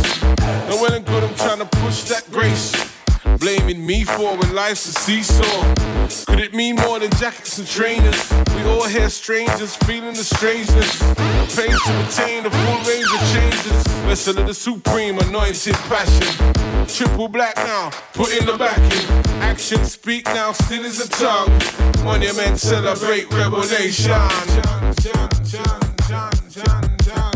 No 0.69 0.81
well 0.81 0.93
and 0.93 1.05
good 1.05 1.23
I'm 1.23 1.35
trying 1.35 1.59
to 1.59 1.65
push 1.65 2.03
that 2.03 2.27
grace. 2.31 2.96
Blaming 3.39 3.85
me 3.85 4.03
for 4.03 4.35
when 4.35 4.55
life's 4.55 4.87
a 4.87 4.93
seesaw. 4.93 5.75
Could 6.25 6.39
it 6.39 6.53
mean 6.53 6.75
more 6.75 6.99
than 6.99 7.11
jackets 7.11 7.57
and 7.57 7.67
trainers? 7.67 8.31
We 8.55 8.63
all 8.63 8.87
here 8.87 9.09
strangers, 9.09 9.75
feeling 9.75 10.13
the 10.13 10.23
strangeness. 10.23 10.99
Pain 11.55 11.71
to 11.71 12.07
attain 12.07 12.43
the 12.43 12.49
full 12.49 12.79
range 12.89 13.07
of 13.13 13.21
changes. 13.33 13.87
Vessel 14.05 14.39
of 14.39 14.47
the 14.47 14.53
supreme 14.53 15.19
anointed 15.19 15.75
passion. 15.91 16.55
Triple 16.87 17.27
black 17.27 17.55
now, 17.57 17.91
put 18.13 18.35
in 18.35 18.45
the 18.45 18.57
back 18.57 18.77
in. 18.77 19.41
Action 19.41 19.83
speak 19.85 20.25
now, 20.25 20.51
still 20.53 20.85
is 20.85 20.99
a 20.99 21.09
tongue. 21.09 21.51
Monument 22.03 22.57
celebrate 22.57 23.31
revelation. 23.33 24.11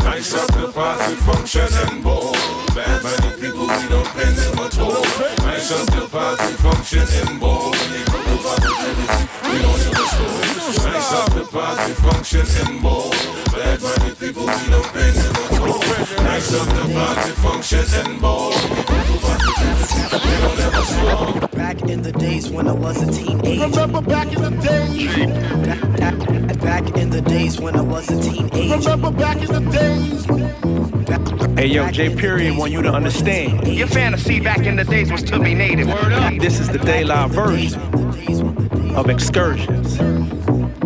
Nice 0.02 0.34
up 0.34 0.48
the 0.52 0.72
party, 0.74 1.14
function 1.14 1.68
and 1.88 2.02
ball. 2.02 2.41
Bad 2.74 3.02
money 3.02 3.36
people, 3.40 3.66
we 3.66 3.86
don't 3.88 4.08
pay 4.16 4.32
them 4.32 4.58
at 4.58 4.78
all. 4.78 5.04
Nice 5.44 5.70
up 5.72 5.86
the 5.92 6.08
party, 6.10 6.52
function 6.64 7.06
and 7.20 7.38
ball. 7.38 7.70
When 7.70 7.92
they 7.92 8.02
come 8.04 8.24
to 8.24 8.36
positivity, 8.42 9.28
we 9.44 9.56
don't 9.60 9.84
ever 9.92 10.06
stop. 10.08 10.40
Nice 10.88 11.12
up 11.12 11.28
the 11.34 11.44
party, 11.52 11.92
function 11.92 12.46
and 12.64 12.82
ball. 12.82 13.10
Bad 13.52 13.82
money 13.82 14.14
people, 14.14 14.46
we 14.46 14.66
don't 14.72 14.88
pay 14.94 15.10
them 15.10 15.36
at 15.36 15.60
all. 15.60 15.80
Nice 16.24 16.54
up 16.54 16.66
the 16.68 16.84
party, 16.94 17.30
function 17.44 17.84
and 18.00 18.20
ball. 18.22 18.52
When 18.52 18.68
they 18.72 19.18
come 19.20 19.38
to 19.38 19.52
positivity, 19.52 20.28
we 20.28 20.34
don't 20.40 20.60
ever 20.60 20.84
stop. 20.84 21.50
Back 21.52 21.82
in 21.82 22.00
the 22.02 22.12
days 22.12 22.48
when 22.48 22.68
I 22.68 22.72
was 22.72 23.02
a 23.02 23.12
teenager. 23.12 23.66
Remember 23.68 24.00
back 24.00 24.32
in 24.32 24.40
the 24.40 24.50
days. 24.50 25.14
Back, 25.66 25.82
back, 25.98 26.58
back 26.60 26.96
in 26.96 27.10
the 27.10 27.20
days 27.20 27.60
when 27.60 27.76
I 27.76 27.82
was 27.82 28.10
a 28.10 28.20
teenager. 28.22 28.78
Remember 28.78 29.10
back 29.10 29.36
in 29.42 29.52
the 29.52 29.60
days. 29.70 30.81
Hey 31.56 31.66
yo, 31.66 31.90
J. 31.90 32.14
Period 32.14 32.56
want 32.56 32.70
you 32.70 32.80
to 32.82 32.92
understand. 32.92 33.66
Your 33.66 33.88
fantasy 33.88 34.38
back 34.40 34.60
in 34.60 34.76
the 34.76 34.84
days 34.84 35.10
was 35.10 35.22
to 35.24 35.38
be 35.40 35.54
native. 35.54 35.88
Word 35.88 36.12
up. 36.12 36.34
This 36.38 36.60
is 36.60 36.68
the 36.68 36.78
daylight 36.78 37.30
version 37.30 37.80
of 38.94 39.10
excursions. 39.10 39.96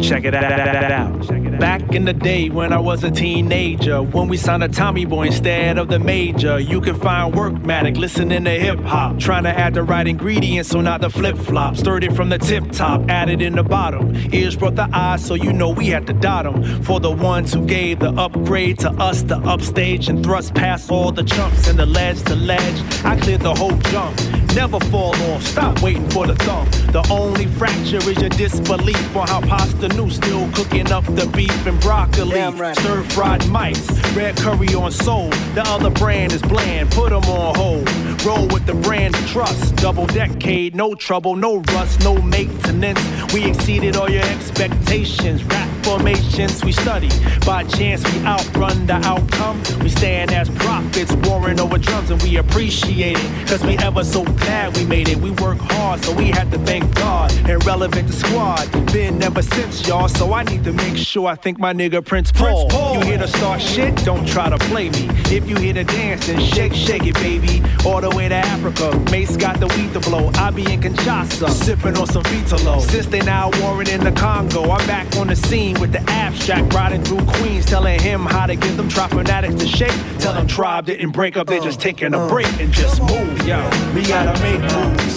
Check 0.06 0.24
it 0.24 0.34
out. 0.34 1.45
Back 1.58 1.94
in 1.94 2.04
the 2.04 2.12
day 2.12 2.50
when 2.50 2.72
I 2.72 2.78
was 2.78 3.02
a 3.02 3.10
teenager, 3.10 4.02
when 4.02 4.28
we 4.28 4.36
signed 4.36 4.62
a 4.62 4.68
Tommy 4.68 5.06
Boy 5.06 5.28
instead 5.28 5.78
of 5.78 5.88
the 5.88 5.98
major, 5.98 6.60
you 6.60 6.82
can 6.82 7.00
find 7.00 7.34
Workmatic 7.34 7.96
listening 7.96 8.44
to 8.44 8.50
hip 8.50 8.78
hop, 8.80 9.18
trying 9.18 9.44
to 9.44 9.50
add 9.50 9.72
the 9.72 9.82
right 9.82 10.06
ingredients 10.06 10.68
so 10.68 10.82
not 10.82 11.00
the 11.00 11.08
flip 11.08 11.36
flop. 11.36 11.76
Stirred 11.76 12.04
it 12.04 12.12
from 12.12 12.28
the 12.28 12.38
tip 12.38 12.70
top, 12.72 13.08
added 13.08 13.40
in 13.40 13.54
the 13.54 13.62
bottom. 13.62 14.14
Ears 14.34 14.54
brought 14.54 14.76
the 14.76 14.88
eyes, 14.92 15.24
so 15.24 15.34
you 15.34 15.50
know 15.52 15.70
we 15.70 15.86
had 15.86 16.06
to 16.08 16.12
dot 16.12 16.46
'em. 16.46 16.82
For 16.82 17.00
the 17.00 17.10
ones 17.10 17.54
who 17.54 17.64
gave 17.64 18.00
the 18.00 18.10
upgrade 18.10 18.78
to 18.80 18.90
us, 18.90 19.22
the 19.22 19.38
upstage 19.38 20.08
and 20.08 20.22
thrust 20.22 20.54
past 20.54 20.90
all 20.90 21.10
the 21.10 21.24
chumps 21.24 21.68
and 21.68 21.78
the 21.78 21.86
ledge 21.86 22.22
to 22.24 22.36
ledge. 22.36 22.82
I 23.02 23.16
cleared 23.16 23.40
the 23.40 23.54
whole 23.54 23.76
jump. 23.90 24.14
Never 24.54 24.80
fall 24.80 25.14
off, 25.32 25.42
stop 25.42 25.82
waiting 25.82 26.08
for 26.10 26.26
the 26.26 26.34
thump. 26.36 26.70
The 26.92 27.06
only 27.10 27.44
fracture 27.44 27.98
is 27.98 28.18
your 28.18 28.30
disbelief 28.30 29.14
on 29.14 29.28
how 29.28 29.40
Pasta 29.42 29.88
New 29.88 30.08
still 30.08 30.48
cooking 30.52 30.90
up 30.90 31.04
the 31.14 31.26
beef 31.46 31.66
and 31.66 31.80
broccoli. 31.80 32.40
Stir 32.74 33.02
fried 33.02 33.46
mice, 33.48 33.88
red 34.14 34.36
curry 34.36 34.74
on 34.74 34.90
soul. 34.90 35.30
The 35.54 35.62
other 35.66 35.90
brand 35.90 36.32
is 36.32 36.42
bland, 36.42 36.90
put 36.90 37.12
'em 37.12 37.24
on 37.24 37.54
hold. 37.54 38.15
Roll 38.26 38.48
with 38.48 38.66
the 38.66 38.74
brand 38.74 39.14
of 39.14 39.24
trust. 39.28 39.76
Double 39.76 40.06
decade, 40.06 40.74
no 40.74 40.96
trouble, 40.96 41.36
no 41.36 41.58
rust, 41.74 42.00
no 42.00 42.20
maintenance. 42.20 42.98
We 43.32 43.44
exceeded 43.44 43.94
all 43.96 44.10
your 44.10 44.24
expectations. 44.24 45.44
Rap 45.44 45.68
formations 45.84 46.64
we 46.64 46.72
study. 46.72 47.08
By 47.46 47.62
chance, 47.62 48.02
we 48.12 48.18
outrun 48.26 48.86
the 48.86 48.94
outcome. 48.94 49.62
We 49.80 49.88
stand 49.88 50.32
as 50.32 50.50
prophets, 50.50 51.12
warring 51.28 51.60
over 51.60 51.78
drums, 51.78 52.10
and 52.10 52.20
we 52.20 52.38
appreciate 52.38 53.16
it. 53.16 53.48
Cause 53.48 53.62
we 53.62 53.78
ever 53.78 54.02
so 54.02 54.24
glad 54.24 54.76
we 54.76 54.84
made 54.84 55.08
it. 55.08 55.18
We 55.18 55.30
work 55.30 55.58
hard, 55.58 56.02
so 56.02 56.12
we 56.12 56.26
had 56.26 56.50
to 56.50 56.58
thank 56.58 56.92
God. 56.96 57.32
And 57.48 57.64
relevant 57.64 58.08
to 58.08 58.12
squad. 58.12 58.68
Been 58.92 59.22
ever 59.22 59.42
since, 59.42 59.86
y'all, 59.86 60.08
so 60.08 60.32
I 60.32 60.42
need 60.42 60.64
to 60.64 60.72
make 60.72 60.96
sure 60.96 61.28
I 61.28 61.36
thank 61.36 61.60
my 61.60 61.72
nigga 61.72 62.04
Prince 62.04 62.32
Paul. 62.32 62.68
You 62.94 63.00
here 63.06 63.18
to 63.18 63.28
start 63.28 63.60
shit? 63.62 63.94
Don't 64.04 64.26
try 64.26 64.50
to 64.50 64.58
play 64.58 64.90
me. 64.90 65.08
If 65.30 65.48
you 65.48 65.54
here 65.56 65.74
to 65.74 65.84
dance, 65.84 66.26
then 66.26 66.40
shake, 66.40 66.74
shake 66.74 67.06
it, 67.06 67.14
baby. 67.14 67.62
All 67.84 68.00
the 68.00 68.15
way 68.16 68.28
to 68.28 68.34
Africa. 68.34 68.98
Mace 69.10 69.36
got 69.36 69.60
the 69.60 69.66
weed 69.76 69.92
to 69.92 70.00
blow. 70.00 70.30
I 70.34 70.50
be 70.50 70.62
in 70.72 70.80
Kinshasa, 70.80 71.50
sipping 71.50 71.96
on 71.98 72.06
some 72.06 72.22
Vitalo. 72.24 72.80
Since 72.80 73.06
they 73.08 73.20
now 73.20 73.50
warring 73.60 73.88
in 73.88 74.02
the 74.02 74.12
Congo, 74.12 74.70
I'm 74.70 74.84
back 74.86 75.14
on 75.16 75.26
the 75.26 75.36
scene 75.36 75.78
with 75.78 75.92
the 75.92 76.00
abstract, 76.10 76.72
riding 76.72 77.04
through 77.04 77.24
Queens, 77.26 77.66
telling 77.66 78.00
him 78.00 78.24
how 78.24 78.46
to 78.46 78.56
get 78.56 78.76
them 78.76 78.88
trap 78.88 79.10
fanatics 79.10 79.56
to 79.56 79.66
shake. 79.66 79.94
Tell 80.18 80.32
them 80.32 80.46
tribe 80.46 80.86
didn't 80.86 81.10
break 81.10 81.36
up, 81.36 81.46
they 81.46 81.60
just 81.60 81.78
taking 81.78 82.14
a 82.14 82.26
break 82.28 82.48
and 82.58 82.72
just 82.72 83.02
move, 83.02 83.46
yo. 83.46 83.58
We 83.94 84.02
gotta 84.06 84.40
make 84.40 84.62
moves. 84.72 85.16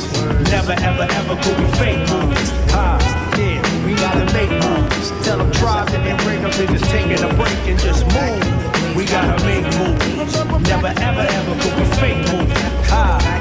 Never 0.52 0.74
ever 0.74 1.08
ever 1.10 1.36
could 1.42 1.58
we 1.58 1.68
fake 1.80 2.04
moves. 2.12 2.50
Ha, 2.76 3.00
yeah, 3.40 3.86
we 3.86 3.96
gotta 3.96 4.26
make 4.34 4.52
moves. 4.52 5.26
Tell 5.26 5.38
them 5.38 5.52
tribe 5.54 5.90
didn't 5.90 6.18
break 6.24 6.42
up, 6.42 6.52
they 6.54 6.68
just 6.68 6.86
taking 6.92 7.24
a 7.24 7.34
break 7.36 7.60
and 7.64 7.80
just 7.80 8.06
move. 8.08 8.96
We 8.96 9.06
gotta 9.06 9.42
make 9.46 9.64
moves. 9.80 10.34
Never 10.68 10.88
ever 10.88 11.26
ever 11.38 11.54
could 11.62 11.80
we 11.80 11.86
fake 11.96 12.32
moves. 12.34 12.69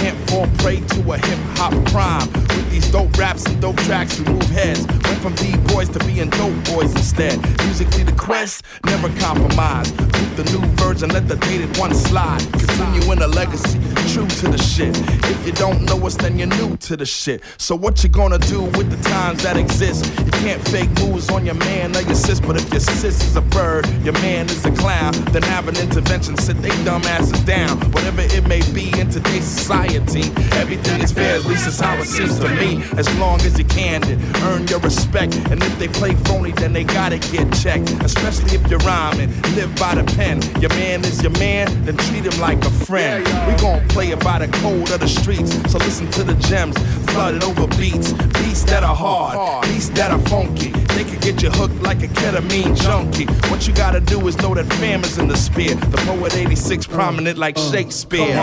Can't 0.00 0.30
fall 0.30 0.46
prey 0.58 0.80
to 0.80 1.12
a 1.12 1.18
hip 1.18 1.38
hop 1.56 1.72
crime. 1.88 2.30
With 2.32 2.70
these 2.70 2.90
dope 2.90 3.16
raps 3.16 3.44
and 3.46 3.60
dope 3.60 3.76
tracks, 3.78 4.18
we 4.18 4.26
move 4.26 4.42
heads. 4.50 4.86
Went 4.86 5.20
from 5.20 5.34
B-boys 5.36 5.88
to 5.90 5.98
being 6.00 6.30
dope 6.30 6.54
boys 6.64 6.92
instead. 6.94 7.38
Musically, 7.64 8.04
the 8.04 8.12
quest, 8.12 8.64
never 8.84 9.08
compromise. 9.20 9.90
Keep 9.90 10.36
the 10.36 10.44
new 10.52 10.64
virgin, 10.76 11.10
let 11.10 11.28
the 11.28 11.36
dated 11.36 11.76
one 11.78 11.94
slide. 11.94 12.40
Continue 12.52 13.10
in 13.12 13.22
a 13.22 13.26
legacy, 13.26 13.78
true 14.12 14.26
to 14.26 14.48
the 14.48 14.58
shit. 14.58 14.96
If 15.24 15.46
you 15.46 15.52
don't 15.52 15.82
know 15.82 16.06
us, 16.06 16.16
then 16.16 16.38
you're 16.38 16.48
new 16.48 16.76
to 16.76 16.96
the 16.96 17.06
shit. 17.06 17.42
So 17.58 17.74
what 17.74 18.02
you 18.02 18.08
gonna 18.08 18.38
do 18.38 18.62
with 18.62 18.90
the 18.90 19.08
times 19.08 19.42
that 19.42 19.56
exist? 19.56 20.04
You 20.24 20.30
can't 20.32 20.62
fake 20.68 20.90
moves 21.00 21.30
on 21.30 21.46
your 21.46 21.54
man 21.54 21.96
or 21.96 22.02
your 22.02 22.14
sis, 22.14 22.40
but 22.40 22.56
if 22.56 22.70
your 22.70 22.80
sis 22.80 23.22
is 23.24 23.36
a 23.36 23.42
bird, 23.42 23.86
your 24.04 24.14
man 24.14 24.46
is 24.46 24.64
a 24.64 24.70
clown, 24.72 25.12
then 25.32 25.42
have 25.42 25.68
an 25.68 25.76
intervention, 25.76 26.36
sit 26.36 26.60
they 26.62 26.70
dumb 26.84 27.02
asses 27.04 27.40
down. 27.44 27.78
Whatever 27.92 28.22
it 28.22 28.46
may 28.46 28.60
be 28.72 28.88
in 29.00 29.10
today's 29.10 29.44
society, 29.44 29.85
everything 29.94 31.00
is 31.00 31.12
fair, 31.12 31.36
at 31.36 31.44
least 31.44 31.66
it's 31.66 31.80
how 31.80 31.96
it 31.96 32.06
seems 32.06 32.38
to 32.40 32.48
me. 32.48 32.82
As 32.96 33.08
long 33.18 33.40
as 33.42 33.58
you're 33.58 33.68
candid, 33.68 34.18
earn 34.42 34.66
your 34.66 34.80
respect. 34.80 35.34
And 35.50 35.62
if 35.62 35.78
they 35.78 35.88
play 35.88 36.14
phony, 36.26 36.52
then 36.52 36.72
they 36.72 36.84
gotta 36.84 37.18
get 37.18 37.52
checked. 37.54 37.90
Especially 38.02 38.56
if 38.56 38.68
you're 38.70 38.80
rhyming, 38.80 39.30
live 39.54 39.74
by 39.76 39.94
the 39.94 40.04
pen. 40.16 40.42
Your 40.60 40.70
man 40.70 41.04
is 41.04 41.22
your 41.22 41.32
man, 41.32 41.66
then 41.84 41.96
treat 41.96 42.24
him 42.24 42.40
like 42.40 42.64
a 42.64 42.70
friend. 42.70 43.24
We 43.46 43.54
gon' 43.60 43.86
play 43.88 44.10
it 44.10 44.20
by 44.20 44.38
the 44.38 44.48
code 44.58 44.90
of 44.90 45.00
the 45.00 45.08
streets. 45.08 45.52
So 45.70 45.78
listen 45.78 46.10
to 46.12 46.24
the 46.24 46.34
gems, 46.48 46.76
flooded 47.10 47.44
over 47.44 47.66
beats. 47.78 48.12
Beats 48.12 48.64
that 48.64 48.82
are 48.82 48.94
hard, 48.94 49.66
beats 49.68 49.88
that 49.90 50.10
are 50.10 50.20
funky. 50.28 50.70
They 50.96 51.04
could 51.04 51.20
get 51.20 51.42
you 51.42 51.50
hooked 51.50 51.82
like 51.82 52.02
a 52.02 52.08
ketamine 52.08 52.74
junkie. 52.80 53.26
What 53.50 53.66
you 53.68 53.74
gotta 53.74 54.00
do 54.00 54.26
is 54.26 54.36
know 54.38 54.54
that 54.54 54.66
fam 54.74 55.04
is 55.04 55.18
in 55.18 55.28
the 55.28 55.36
spear. 55.36 55.74
The 55.74 55.98
poet 55.98 56.34
86 56.34 56.86
prominent 56.86 57.38
like 57.38 57.56
uh, 57.58 57.70
Shakespeare. 57.70 58.36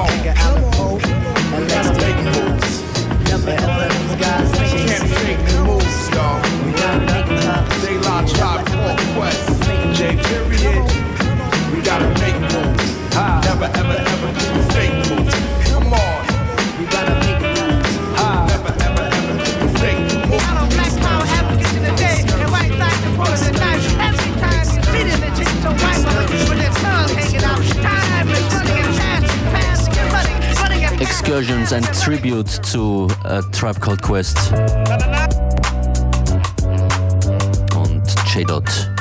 And 1.55 1.67
let's 1.69 1.89
take 2.01 2.19
moves. 2.33 2.81
Never 3.29 3.51
ever 3.51 3.87
these 3.93 4.15
guys 4.19 4.51
Can't 4.89 5.09
fake 5.17 5.43
the 5.45 5.63
moves, 5.63 6.09
y'all. 6.09 6.41
We 6.65 6.71
gotta 6.73 6.99
make 7.13 7.27
moves. 7.29 7.81
They 7.83 7.97
lie, 8.05 8.25
tribe, 8.25 8.65
call 8.65 8.95
quest. 9.13 9.63
J 9.97 10.17
period. 10.17 10.83
We 11.71 11.81
gotta 11.81 12.09
make 12.21 12.39
moves. 12.53 12.89
Never 13.45 13.69
ever 13.81 13.97
ever 14.13 14.29
do 14.39 14.49
fake 14.73 15.09
moves. 15.09 15.22
Ist 31.41 31.73
ein 31.73 31.83
Tribute 31.83 32.47
zu 32.47 33.07
A 33.23 33.41
Tribe 33.51 33.79
Called 33.79 34.01
Quest 34.03 34.37
und 37.75 38.03
J-Dot. 38.35 38.63
I 38.65 38.92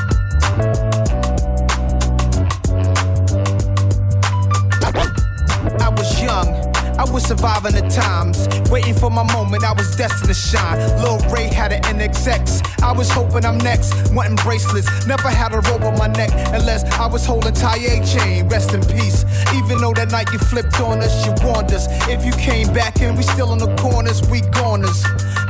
was 7.13 7.25
surviving 7.25 7.73
the 7.73 7.87
times, 7.91 8.49
waiting 8.71 8.95
for 8.95 9.11
my 9.11 9.23
moment. 9.33 9.65
I 9.65 9.73
was 9.73 9.95
destined 9.97 10.29
to 10.29 10.35
shine. 10.35 10.79
Lil 11.03 11.19
Ray 11.31 11.49
had 11.53 11.73
an 11.73 11.83
NXX. 11.83 12.83
I 12.83 12.93
was 12.93 13.11
hoping 13.11 13.45
I'm 13.45 13.59
next, 13.59 13.93
wanting 14.13 14.37
bracelets. 14.37 15.07
Never 15.07 15.29
had 15.29 15.53
a 15.53 15.61
rope 15.61 15.83
on 15.83 15.99
my 15.99 16.07
neck 16.07 16.31
unless 16.55 16.85
I 16.99 17.07
was 17.07 17.27
holding 17.27 17.53
Taye 17.53 18.01
chain. 18.11 18.49
Rest 18.49 18.73
in 18.73 18.81
peace. 18.81 19.25
Even 19.55 19.79
though 19.79 19.93
that 19.93 20.11
night 20.11 20.33
you 20.33 20.39
flipped 20.39 20.81
on 20.81 21.01
us, 21.01 21.27
you 21.27 21.33
warned 21.45 21.73
us. 21.73 21.87
If 22.09 22.25
you 22.25 22.33
came 22.33 22.73
back 22.73 23.01
and 23.03 23.17
we 23.17 23.23
still 23.23 23.53
in 23.53 23.59
the 23.59 23.75
corners, 23.77 24.23
we 24.31 24.41
goners. 24.41 25.05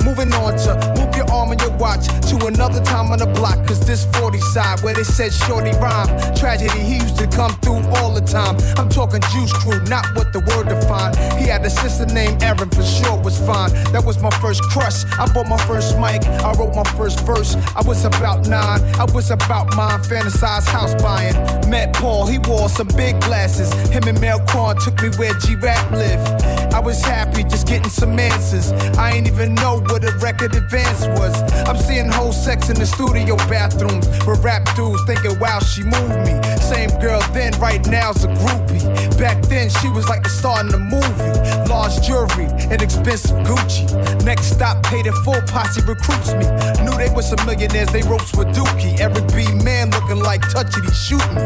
Moving 0.05 0.33
on 0.35 0.57
to 0.67 0.75
move 0.99 1.15
your 1.17 1.31
arm 1.31 1.53
and 1.53 1.61
your 1.61 1.77
watch 1.77 2.07
to 2.29 2.47
another 2.47 2.83
time 2.83 3.12
on 3.12 3.19
the 3.19 3.27
block. 3.27 3.59
Cause 3.67 3.81
this 3.87 4.05
40 4.17 4.38
side 4.41 4.81
where 4.83 4.95
they 4.95 5.05
said 5.05 5.33
shorty 5.33 5.73
rhyme. 5.79 6.09
Tragedy, 6.35 6.81
he 6.81 6.97
used 6.97 7.19
to 7.19 7.27
come 7.27 7.53
through 7.62 7.83
all 7.97 8.12
the 8.12 8.21
time. 8.21 8.57
I'm 8.79 8.88
talking 8.88 9.21
juice 9.33 9.53
crew, 9.53 9.81
not 9.85 10.05
what 10.17 10.33
the 10.33 10.41
word 10.41 10.69
defined. 10.69 11.17
He 11.41 11.47
had 11.49 11.65
a 11.65 11.71
sister 11.71 12.07
named 12.07 12.43
Erin, 12.43 12.71
for 12.71 12.83
sure 12.83 13.17
was 13.23 13.38
fine. 13.38 13.71
That 13.93 14.05
was 14.05 14.21
my 14.23 14.31
first 14.43 14.62
crush. 14.62 15.05
I 15.19 15.31
bought 15.33 15.49
my 15.49 15.59
first 15.67 15.99
mic, 15.99 16.25
I 16.27 16.53
wrote 16.55 16.75
my 16.75 16.88
first 16.97 17.21
verse. 17.27 17.57
I 17.77 17.83
was 17.87 18.05
about 18.05 18.49
nine, 18.49 18.81
I 18.97 19.07
was 19.12 19.31
about 19.31 19.75
mine, 19.77 20.01
fantasized 20.01 20.69
house 20.69 20.95
buying. 21.03 21.35
Met 21.71 21.95
Paul, 21.95 22.27
he 22.27 22.38
wore 22.38 22.69
some 22.69 22.88
big 22.97 23.21
glasses. 23.21 23.73
Him 23.91 24.05
and 24.09 24.21
Mel 24.21 24.41
took 24.85 25.01
me 25.03 25.11
where 25.17 25.35
G 25.35 25.55
Rap 25.57 25.91
lived. 25.93 26.43
I 26.75 26.81
was 26.81 27.03
happy 27.03 27.45
just 27.45 27.67
getting 27.67 27.91
some 27.91 28.19
answers. 28.19 28.73
I 28.97 29.12
ain't 29.12 29.27
even 29.27 29.55
know 29.55 29.81
what 29.93 30.05
a 30.05 30.17
record 30.25 30.55
advance 30.55 31.07
was. 31.21 31.37
I'm 31.69 31.77
seeing 31.77 32.09
whole 32.09 32.33
sex 32.33 32.71
in 32.71 32.77
the 32.77 32.87
studio 32.87 33.37
bathrooms 33.53 34.09
where 34.25 34.37
rap 34.37 34.65
dudes 34.75 35.05
thinking, 35.05 35.39
wow, 35.39 35.59
she 35.61 35.83
moved 35.83 36.17
me. 36.25 36.33
Same 36.57 36.89
girl 36.99 37.21
then, 37.37 37.53
right 37.61 37.87
now's 37.87 38.25
a 38.25 38.29
groupie. 38.29 38.83
Back 39.19 39.43
then, 39.53 39.69
she 39.69 39.91
was 39.91 40.09
like 40.09 40.23
the 40.23 40.31
star 40.31 40.61
in 40.63 40.69
the 40.69 40.79
movie. 40.79 41.69
Large 41.69 42.01
jewelry 42.01 42.49
and 42.73 42.81
expensive 42.81 43.37
Gucci. 43.45 43.85
Next 44.25 44.47
stop, 44.57 44.83
paid 44.85 45.07
in 45.07 45.13
full, 45.25 45.43
posse 45.43 45.83
recruits 45.83 46.33
me. 46.41 46.49
Knew 46.83 46.97
they 46.97 47.13
were 47.15 47.23
some 47.23 47.45
millionaires, 47.45 47.93
they 47.93 48.03
ropes 48.09 48.35
with 48.35 48.49
Dookie. 48.57 48.99
Every 48.99 49.21
B 49.37 49.45
man 49.63 49.91
looking 49.91 50.23
like 50.23 50.41
touchy, 50.49 50.81
shoot 50.97 51.27
me. 51.37 51.45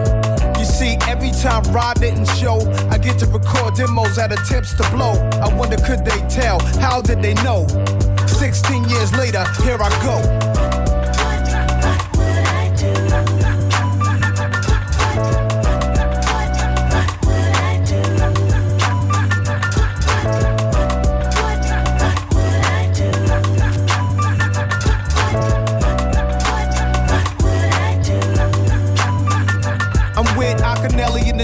You 0.57 0.65
see, 0.65 0.95
every 1.11 1.33
time 1.33 1.65
Rod 1.75 1.99
didn't 1.99 2.31
show, 2.39 2.63
I 2.95 2.99
get 2.99 3.19
to 3.19 3.27
record 3.27 3.75
demos 3.75 4.19
at 4.19 4.31
attempts 4.31 4.73
to 4.75 4.89
blow. 4.95 5.19
I 5.43 5.53
wonder, 5.53 5.79
could 5.79 6.05
they 6.05 6.21
tell? 6.29 6.61
How 6.79 7.03
did 7.03 7.23
they 7.23 7.35
know? 7.43 7.67
16 8.53 8.89
years 8.89 9.13
later, 9.13 9.45
here 9.65 9.77
I 9.81 9.91
go. 10.05 10.56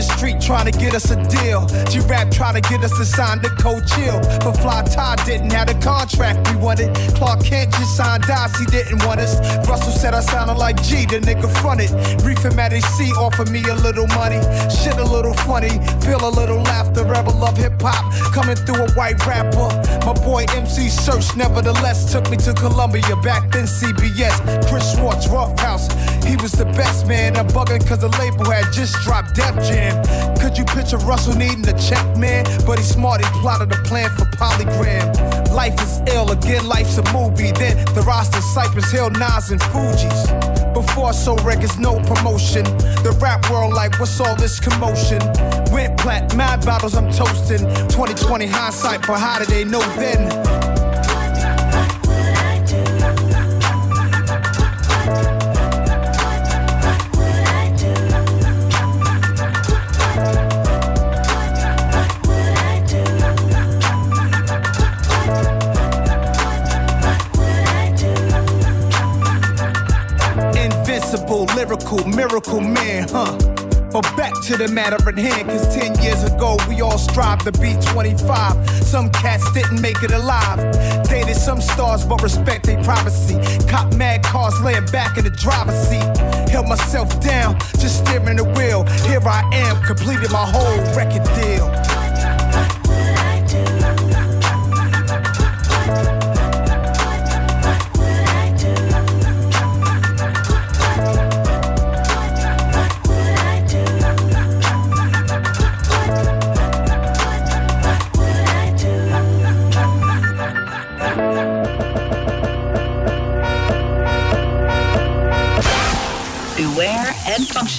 Street 0.03 0.41
trying 0.41 0.71
to 0.71 0.77
get 0.77 0.95
us 0.95 1.11
a 1.11 1.17
deal. 1.29 1.67
G-Rap 1.91 2.31
trying 2.31 2.61
to 2.61 2.69
get 2.69 2.83
us 2.83 2.97
to 2.99 3.05
sign 3.05 3.41
the 3.41 3.51
code 3.61 3.87
chill. 3.87 4.21
But 4.41 4.61
Fly 4.61 4.83
Todd 4.83 5.21
didn't 5.25 5.53
have 5.53 5.69
the 5.69 5.75
contract 5.75 6.49
we 6.51 6.57
wanted. 6.57 6.95
Clark 7.15 7.45
Kent 7.45 7.73
just 7.73 7.97
signed 7.97 8.25
Dice, 8.25 8.57
he 8.59 8.67
didn't 8.67 9.05
want 9.05 9.21
us. 9.21 9.39
Russell 9.69 9.93
said 9.93 10.15
I 10.15 10.21
sounded 10.21 10.55
like 10.59 10.83
G, 10.83 11.07
the 11.07 11.21
nigga 11.21 11.49
fronted. 11.61 11.91
Reef 12.25 12.45
and 12.45 12.57
Matty 12.57 12.81
C 12.81 13.13
offered 13.13 13.51
me 13.51 13.63
a 13.69 13.75
little 13.75 14.07
money. 14.09 14.41
Shit 14.71 14.99
a 14.99 15.05
little 15.05 15.35
funny, 15.35 15.71
feel 16.05 16.23
a 16.27 16.33
little 16.33 16.61
laughter. 16.63 17.05
Rebel 17.05 17.35
love 17.35 17.57
hip 17.57 17.81
hop 17.81 18.13
coming 18.33 18.57
through 18.57 18.85
a 18.85 18.91
white 18.93 19.25
rapper. 19.27 19.69
My 20.07 20.13
boy 20.13 20.45
MC 20.51 20.89
Serch 20.89 21.37
nevertheless 21.37 22.11
took 22.13 22.29
me 22.31 22.37
to 22.39 22.53
Columbia. 22.55 23.17
Back 23.23 23.51
then 23.51 23.65
CBS, 23.65 24.35
Chris 24.69 24.95
Schwartz, 24.95 25.27
Ruffhouse. 25.29 25.89
He 26.25 26.37
was 26.37 26.53
the 26.53 26.65
best 26.65 27.07
man. 27.07 27.37
I'm 27.37 27.47
bugging 27.49 27.87
cause 27.87 27.99
the 27.99 28.09
label 28.19 28.51
had 28.51 28.73
just 28.73 28.95
dropped 29.03 29.35
Def 29.35 29.55
Jam. 29.67 30.03
Could 30.39 30.57
you 30.57 30.65
picture 30.65 30.99
Russell 30.99 31.35
needing 31.35 31.67
a 31.69 31.79
check, 31.79 32.05
man? 32.17 32.45
But 32.67 32.79
he's 32.79 32.89
smart, 32.89 33.25
he 33.25 33.31
plotted 33.41 33.73
a 33.73 33.83
plan 33.83 34.11
for 34.11 34.25
Polygram. 34.37 35.53
Life 35.53 35.81
is 35.83 36.01
ill, 36.15 36.31
again, 36.31 36.67
life's 36.67 36.99
a 36.99 37.13
movie. 37.13 37.53
Then 37.53 37.77
the 37.95 38.03
roster 38.07 38.41
Cypress 38.41 38.91
Hill, 38.91 39.11
Nas, 39.11 39.51
and 39.51 39.61
Fugees. 39.61 40.73
Before 40.73 41.13
sold 41.13 41.45
records, 41.45 41.79
no 41.79 42.01
promotion. 42.01 42.65
The 43.05 43.17
rap 43.21 43.49
world, 43.51 43.75
like, 43.75 43.99
what's 44.01 44.19
all 44.21 44.35
this 44.37 44.59
commotion? 44.59 45.21
Went 45.71 45.99
plat, 45.99 46.35
mad 46.35 46.65
battles, 46.65 46.95
I'm 46.95 47.13
toasting. 47.13 47.61
2020 47.89 48.47
hindsight, 48.47 49.07
but 49.07 49.19
how 49.19 49.39
did 49.39 49.49
they 49.49 49.65
know 49.65 49.81
then? 49.97 50.82
Lyrical, 71.93 72.17
miracle 72.17 72.61
man, 72.61 73.07
huh? 73.11 73.37
But 73.93 74.05
back 74.17 74.33
to 74.45 74.57
the 74.57 74.69
matter 74.69 74.97
at 75.07 75.19
hand, 75.19 75.51
cause 75.51 75.75
10 75.75 76.01
years 76.01 76.25
ago 76.25 76.57
we 76.67 76.81
all 76.81 76.97
strived 76.97 77.45
to 77.45 77.53
be 77.53 77.75
25. 77.93 78.71
Some 78.83 79.11
cats 79.11 79.53
didn't 79.53 79.83
make 79.83 80.03
it 80.03 80.11
alive. 80.11 80.57
Dated 81.07 81.37
some 81.37 81.61
stars, 81.61 82.07
but 82.07 82.23
respect 82.23 82.65
their 82.65 82.83
privacy. 82.83 83.37
Cop 83.69 83.95
mad 83.95 84.23
cars 84.23 84.59
laying 84.63 84.87
back 84.87 85.19
in 85.19 85.25
the 85.25 85.31
driver's 85.31 85.77
seat. 85.87 86.17
Held 86.49 86.67
myself 86.67 87.21
down, 87.21 87.59
just 87.79 87.99
steering 88.07 88.37
the 88.39 88.45
wheel. 88.45 88.85
Here 89.07 89.21
I 89.21 89.43
am, 89.53 89.83
completed 89.83 90.31
my 90.33 90.47
whole 90.47 90.79
record 90.97 91.25
deal. 91.37 91.69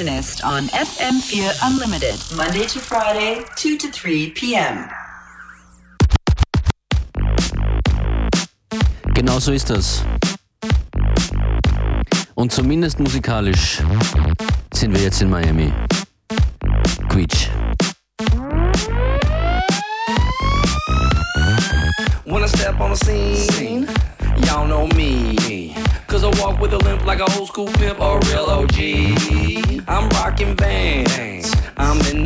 And 0.07 0.23
Functionist 0.23 0.43
on 0.45 0.67
FM4 0.67 1.53
Unlimited, 1.63 2.19
Monday 2.35 2.65
to 2.65 2.79
Friday, 2.79 3.43
2 3.55 3.77
to 3.77 3.91
3 3.91 4.31
p.m. 4.31 4.89
Genau 9.13 9.39
so 9.39 9.51
ist 9.51 9.69
das. 9.69 10.03
Und 12.35 12.51
zumindest 12.51 12.99
musikalisch 12.99 13.81
sind 14.73 14.93
wir 14.93 15.01
jetzt 15.01 15.21
in 15.21 15.29
Miami. 15.29 15.71
Quietsch. 17.09 17.49
When 22.25 22.43
I 22.43 22.47
step 22.47 22.79
on 22.79 22.91
the 22.91 22.97
scene, 22.97 23.87
y'all 24.45 24.65
know 24.65 24.87
me. 24.95 25.75
Cause 26.07 26.23
I 26.23 26.29
walk 26.41 26.59
with 26.59 26.73
a 26.73 26.77
limp 26.77 27.05
like 27.05 27.19
a 27.19 27.25
old 27.37 27.47
school 27.47 27.67
pimp 27.67 27.99
or 27.99 28.19
a 28.19 28.25
real 28.27 28.45
OG. 28.45 29.72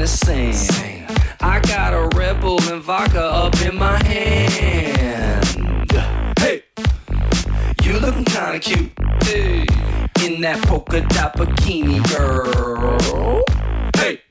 The. 0.07 1.05
I 1.41 1.59
got 1.59 1.93
a 1.93 2.07
Red 2.17 2.39
Bull 2.39 2.61
and 2.71 2.81
vodka 2.81 3.21
up 3.21 3.59
in 3.61 3.75
my 3.75 4.01
hand. 4.03 5.45
Hey, 6.39 6.63
you 7.83 7.99
looking 7.99 8.23
kinda 8.23 8.59
cute. 8.59 8.91
Hey, 9.23 9.65
in 10.23 10.41
that 10.41 10.63
polka 10.63 11.01
dot 11.01 11.35
bikini, 11.35 11.99
girl. 12.15 13.43
Hey, 13.97 14.21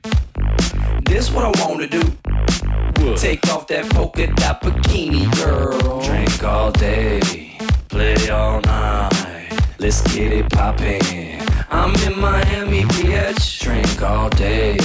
this 1.05 1.31
what 1.31 1.45
I 1.45 1.51
wanna 1.63 1.87
do. 1.87 2.01
Take 3.15 3.47
off 3.49 3.67
that 3.67 3.87
polka 3.91 4.27
dot 4.33 4.61
bikini, 4.61 5.29
girl. 5.43 6.01
Drink 6.01 6.43
all 6.43 6.71
day, 6.71 7.57
play 7.87 8.29
all 8.29 8.61
night. 8.61 9.51
Let's 9.79 10.01
get 10.13 10.33
it 10.33 10.49
poppin'. 10.49 11.45
I'm 11.69 11.93
in 12.07 12.19
Miami, 12.19 12.81
bitch. 12.83 13.59
Drink 13.61 14.01
all 14.01 14.29
day, 14.29 14.77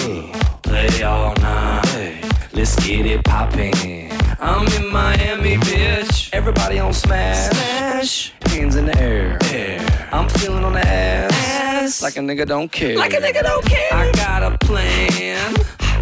all 1.02 1.34
night. 1.36 2.24
Let's 2.52 2.74
get 2.84 3.06
it 3.06 3.24
poppin'. 3.24 4.10
I'm 4.40 4.66
in 4.74 4.92
Miami, 4.92 5.56
bitch. 5.56 6.30
Everybody 6.32 6.80
on 6.80 6.92
smash. 6.92 7.50
Smash. 7.50 8.32
Hands 8.46 8.74
in 8.74 8.86
the 8.86 8.98
air. 8.98 9.38
air. 9.52 10.08
I'm 10.12 10.28
feeling 10.28 10.64
on 10.64 10.72
the 10.72 10.86
ass. 10.86 11.32
ass. 11.32 12.02
Like 12.02 12.16
a 12.16 12.20
nigga 12.20 12.46
don't 12.46 12.70
care. 12.70 12.96
Like 12.96 13.14
a 13.14 13.18
nigga 13.18 13.42
don't 13.42 13.64
care. 13.64 13.92
I 13.92 14.10
got 14.12 14.42
a 14.42 14.58
plan. 14.58 15.54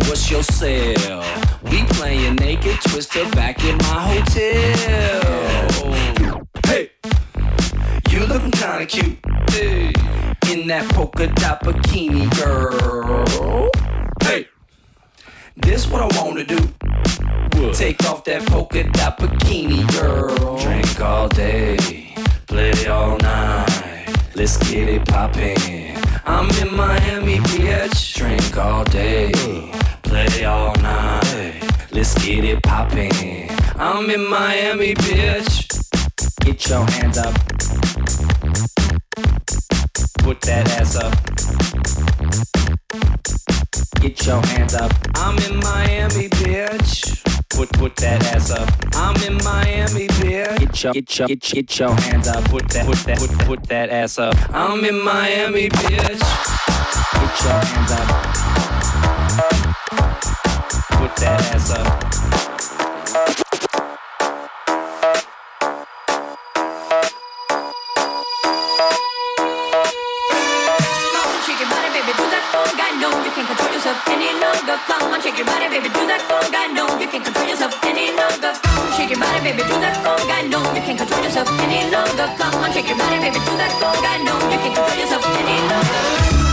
What's 0.09 0.31
your 0.31 0.43
sale? 0.43 1.25
We 1.65 1.85
playing 1.85 2.37
naked 2.37 2.81
twister 2.81 3.29
back 3.31 3.63
in 3.63 3.77
my 3.77 4.01
hotel. 4.15 5.93
Hey, 6.67 6.91
you 8.11 8.21
looking 8.27 8.51
kinda 8.51 8.87
cute. 8.87 9.19
Hey, 9.51 9.93
in 10.51 10.67
that 10.69 10.89
polka 10.95 11.27
dot 11.27 11.63
bikini, 11.63 12.29
girl. 12.41 13.71
This 15.57 15.89
what 15.91 16.01
I 16.03 16.21
wanna 16.21 16.45
do. 16.45 16.59
Take 17.73 18.05
off 18.09 18.25
that 18.25 18.47
polka 18.47 18.85
dot 18.93 19.19
bikini, 19.19 19.87
girl. 19.99 20.59
Drink 20.59 21.01
all 21.01 21.29
day, 21.29 21.77
play 22.47 22.87
all 22.87 23.17
night. 23.19 24.07
Let's 24.35 24.57
get 24.71 24.89
it 24.89 25.07
poppin'. 25.07 25.97
I'm 26.25 26.49
in 26.63 26.75
Miami, 26.75 27.39
bitch. 27.39 28.15
Drink 28.15 28.57
all 28.57 28.85
day, 28.85 29.33
play 30.03 30.45
all 30.45 30.75
night. 30.77 31.63
Let's 31.91 32.15
get 32.25 32.45
it 32.45 32.63
poppin'. 32.63 33.49
I'm 33.77 34.09
in 34.09 34.29
Miami, 34.29 34.95
bitch. 34.95 35.69
Get 36.45 36.69
your 36.69 36.85
hands 36.91 37.19
up. 37.19 37.35
Put 40.23 40.41
that 40.43 40.69
ass 40.79 40.97
up. 40.97 41.15
Get 44.01 44.27
your 44.27 44.41
hands 44.47 44.75
up. 44.75 44.93
I'm 45.17 45.37
in 45.39 45.57
Miami, 45.61 46.29
bitch. 46.29 47.23
Put 47.51 47.71
put 47.75 47.97
that 47.97 48.23
ass 48.35 48.51
up. 48.51 48.69
I'm 48.95 49.17
in 49.23 49.35
Miami, 49.45 50.07
bitch. 50.09 50.59
Get 50.59 50.83
your 50.85 50.93
get 50.95 51.19
your 51.19 51.29
get, 51.29 51.53
your- 51.53 51.63
get 51.63 51.79
your 51.79 51.95
hands 51.95 52.29
up. 52.29 52.45
Put 52.45 52.69
that 52.71 52.87
put 52.87 52.97
that 53.07 53.19
put, 53.19 53.31
put 53.47 53.63
that 53.69 53.91
ass 53.91 54.19
up. 54.19 54.35
I'm 54.55 54.85
in 54.85 55.03
Miami, 55.05 55.69
bitch. 55.69 56.21
Get 57.13 57.45
your 57.45 57.61
hands 57.71 57.93
up. 57.93 58.09
Put 61.01 61.17
that 61.17 61.41
ass 61.55 61.60
baby, 79.43 79.63
do 79.63 79.77
that 79.81 79.97
funk. 80.05 80.29
I 80.29 80.43
know 80.43 80.63
you 80.75 80.83
can't 80.83 80.99
control 80.99 81.23
yourself 81.23 81.49
any 81.61 81.91
longer. 81.91 82.27
Come 82.37 82.55
on, 82.63 82.73
shake 82.73 82.89
your 82.89 82.99
body, 82.99 83.19
baby, 83.19 83.41
do 83.41 83.57
that 83.57 83.73
funk. 83.81 84.05
I 84.05 84.19
know 84.23 84.37
you 84.53 84.59
can't 84.59 84.75
control 84.75 84.99
yourself 84.99 85.25
any 85.27 85.57
longer. 85.69 86.50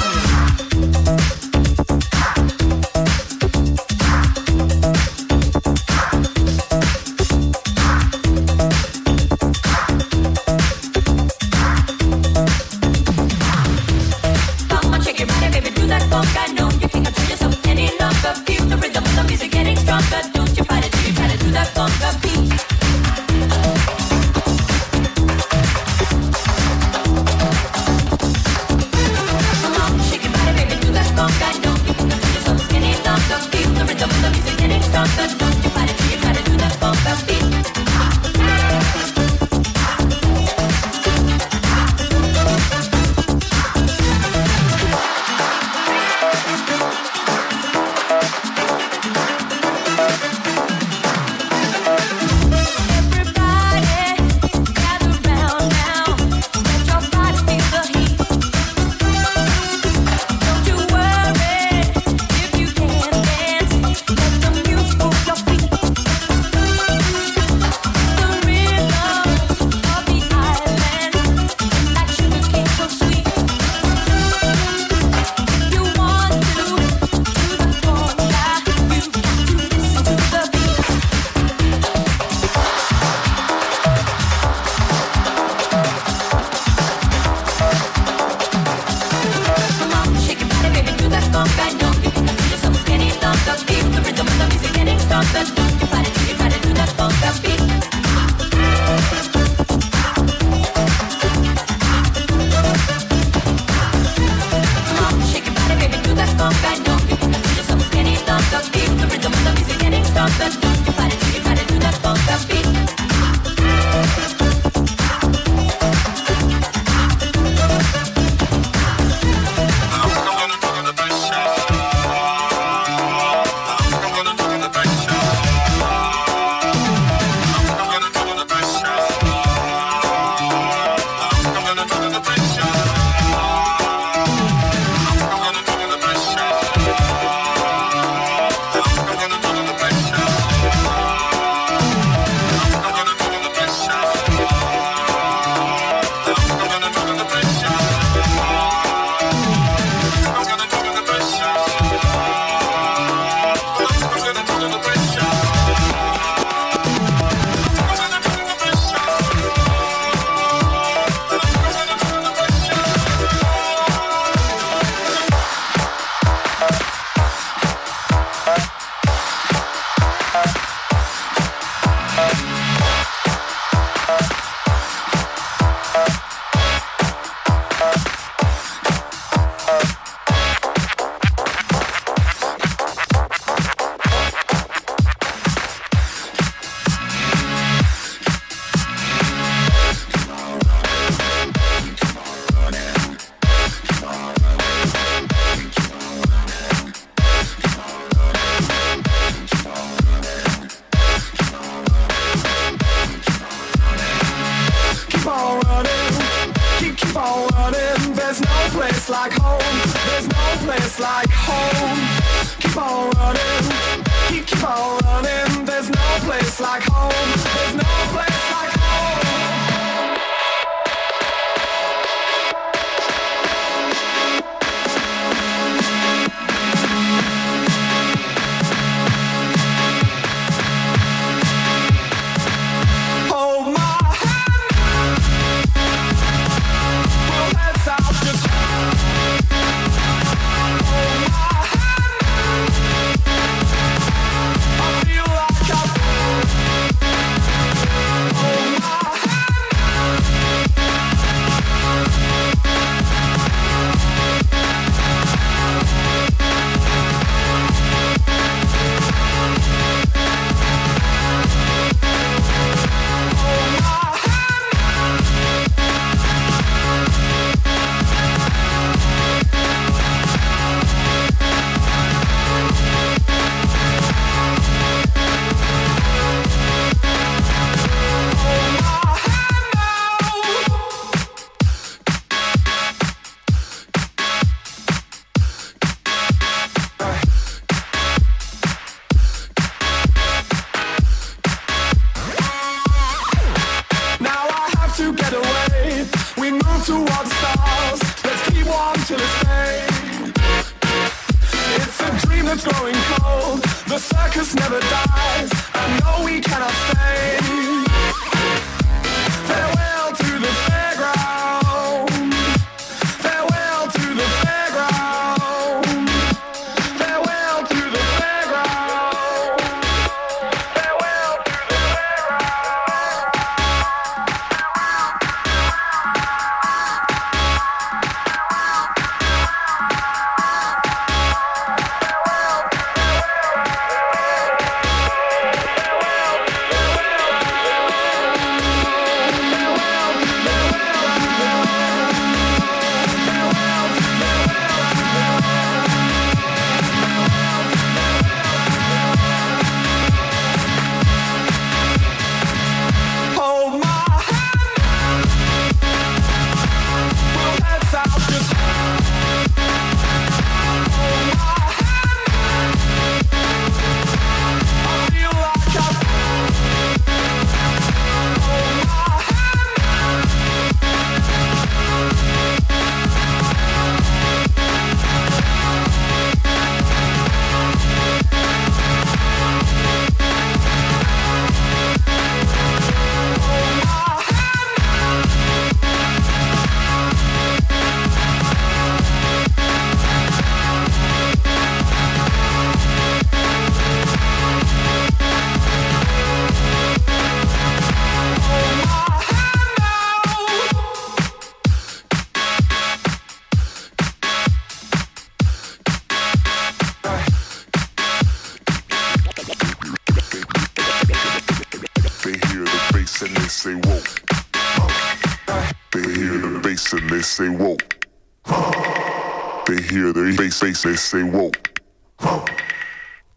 They 420.60 420.74
say, 420.74 420.96
say, 420.96 421.22
whoa. 421.22 421.52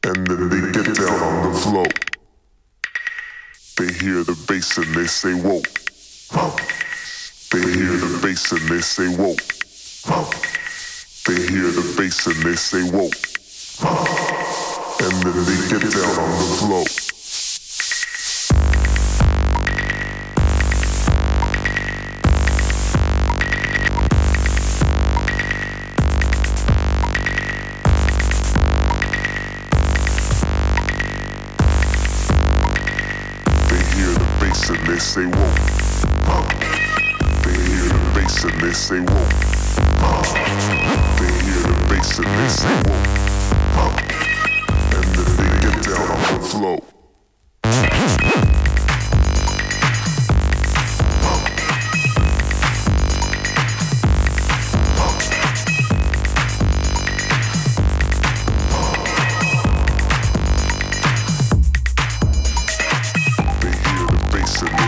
And 0.02 0.26
then 0.26 0.48
they 0.48 0.72
get 0.72 0.96
down 0.96 1.22
on 1.22 1.52
the 1.52 1.58
floor. 1.58 1.86
They 3.76 3.92
hear 3.92 4.24
the 4.24 4.36
bass 4.48 4.78
and 4.78 4.94
they 4.94 5.06
say, 5.06 5.34
whoa. 5.34 5.60
They 7.52 7.60
hear 7.72 7.96
the 7.98 8.20
bass 8.22 8.52
and 8.52 8.68
they 8.68 8.80
say, 8.80 9.08
whoa. 9.08 9.34
They 11.26 11.46
hear 11.52 11.70
the 11.70 11.94
bass 11.98 12.26
and 12.26 12.42
they 12.42 12.56
say, 12.56 12.82
whoa. 12.88 13.10
And 15.04 15.22
then 15.22 15.44
they 15.44 15.58
get 15.68 15.92
down 15.92 16.18
on 16.18 16.38
the 16.38 16.56
floor. 16.56 17.09
say 35.00 35.24
whoa. 35.24 35.54
Uh, 36.26 36.44
they 37.42 37.56
hear 37.56 37.88
the 37.88 37.98
bass 38.14 38.44
and 38.44 38.60
they 38.60 38.72
say 38.72 39.00
whoa. 39.00 39.28
Uh, 39.98 40.22
they 41.18 41.32
hear 41.40 41.62
the 41.62 41.74
bass 41.88 42.18
and 42.18 42.26
they 42.26 42.48
say 42.48 42.74
whoa. 42.84 43.00
Uh, 43.80 43.96
and 44.96 45.08
then 45.16 45.30
they 45.38 45.50
get 45.64 45.76
down 45.84 46.06
on 46.10 46.20
the 46.34 46.46
floor. 46.46 46.78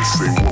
They 0.02 0.08
say 0.08 0.51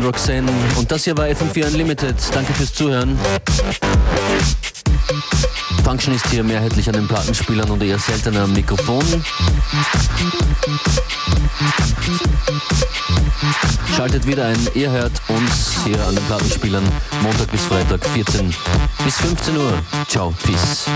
von 0.00 0.06
Roxanne. 0.06 0.50
Und 0.76 0.90
das 0.90 1.04
hier 1.04 1.16
war 1.16 1.26
FM4 1.26 1.66
Unlimited. 1.66 2.16
Danke 2.32 2.52
fürs 2.54 2.72
Zuhören. 2.72 3.18
Function 5.84 6.14
ist 6.14 6.26
hier 6.28 6.42
mehrheitlich 6.44 6.88
an 6.88 6.94
den 6.94 7.08
Plattenspielern 7.08 7.70
und 7.70 7.82
eher 7.82 7.98
seltener 7.98 8.42
am 8.42 8.52
Mikrofon. 8.52 9.04
Schaltet 13.96 14.26
wieder 14.26 14.46
ein, 14.46 14.68
ihr 14.74 14.90
hört 14.90 15.12
uns 15.28 15.76
hier 15.84 16.00
an 16.06 16.14
den 16.14 16.24
Plattenspielern 16.24 16.84
Montag 17.22 17.50
bis 17.50 17.62
Freitag 17.62 18.04
14 18.06 18.54
bis 19.04 19.16
15 19.16 19.56
Uhr. 19.56 19.72
Ciao, 20.08 20.32
peace. 20.42 20.86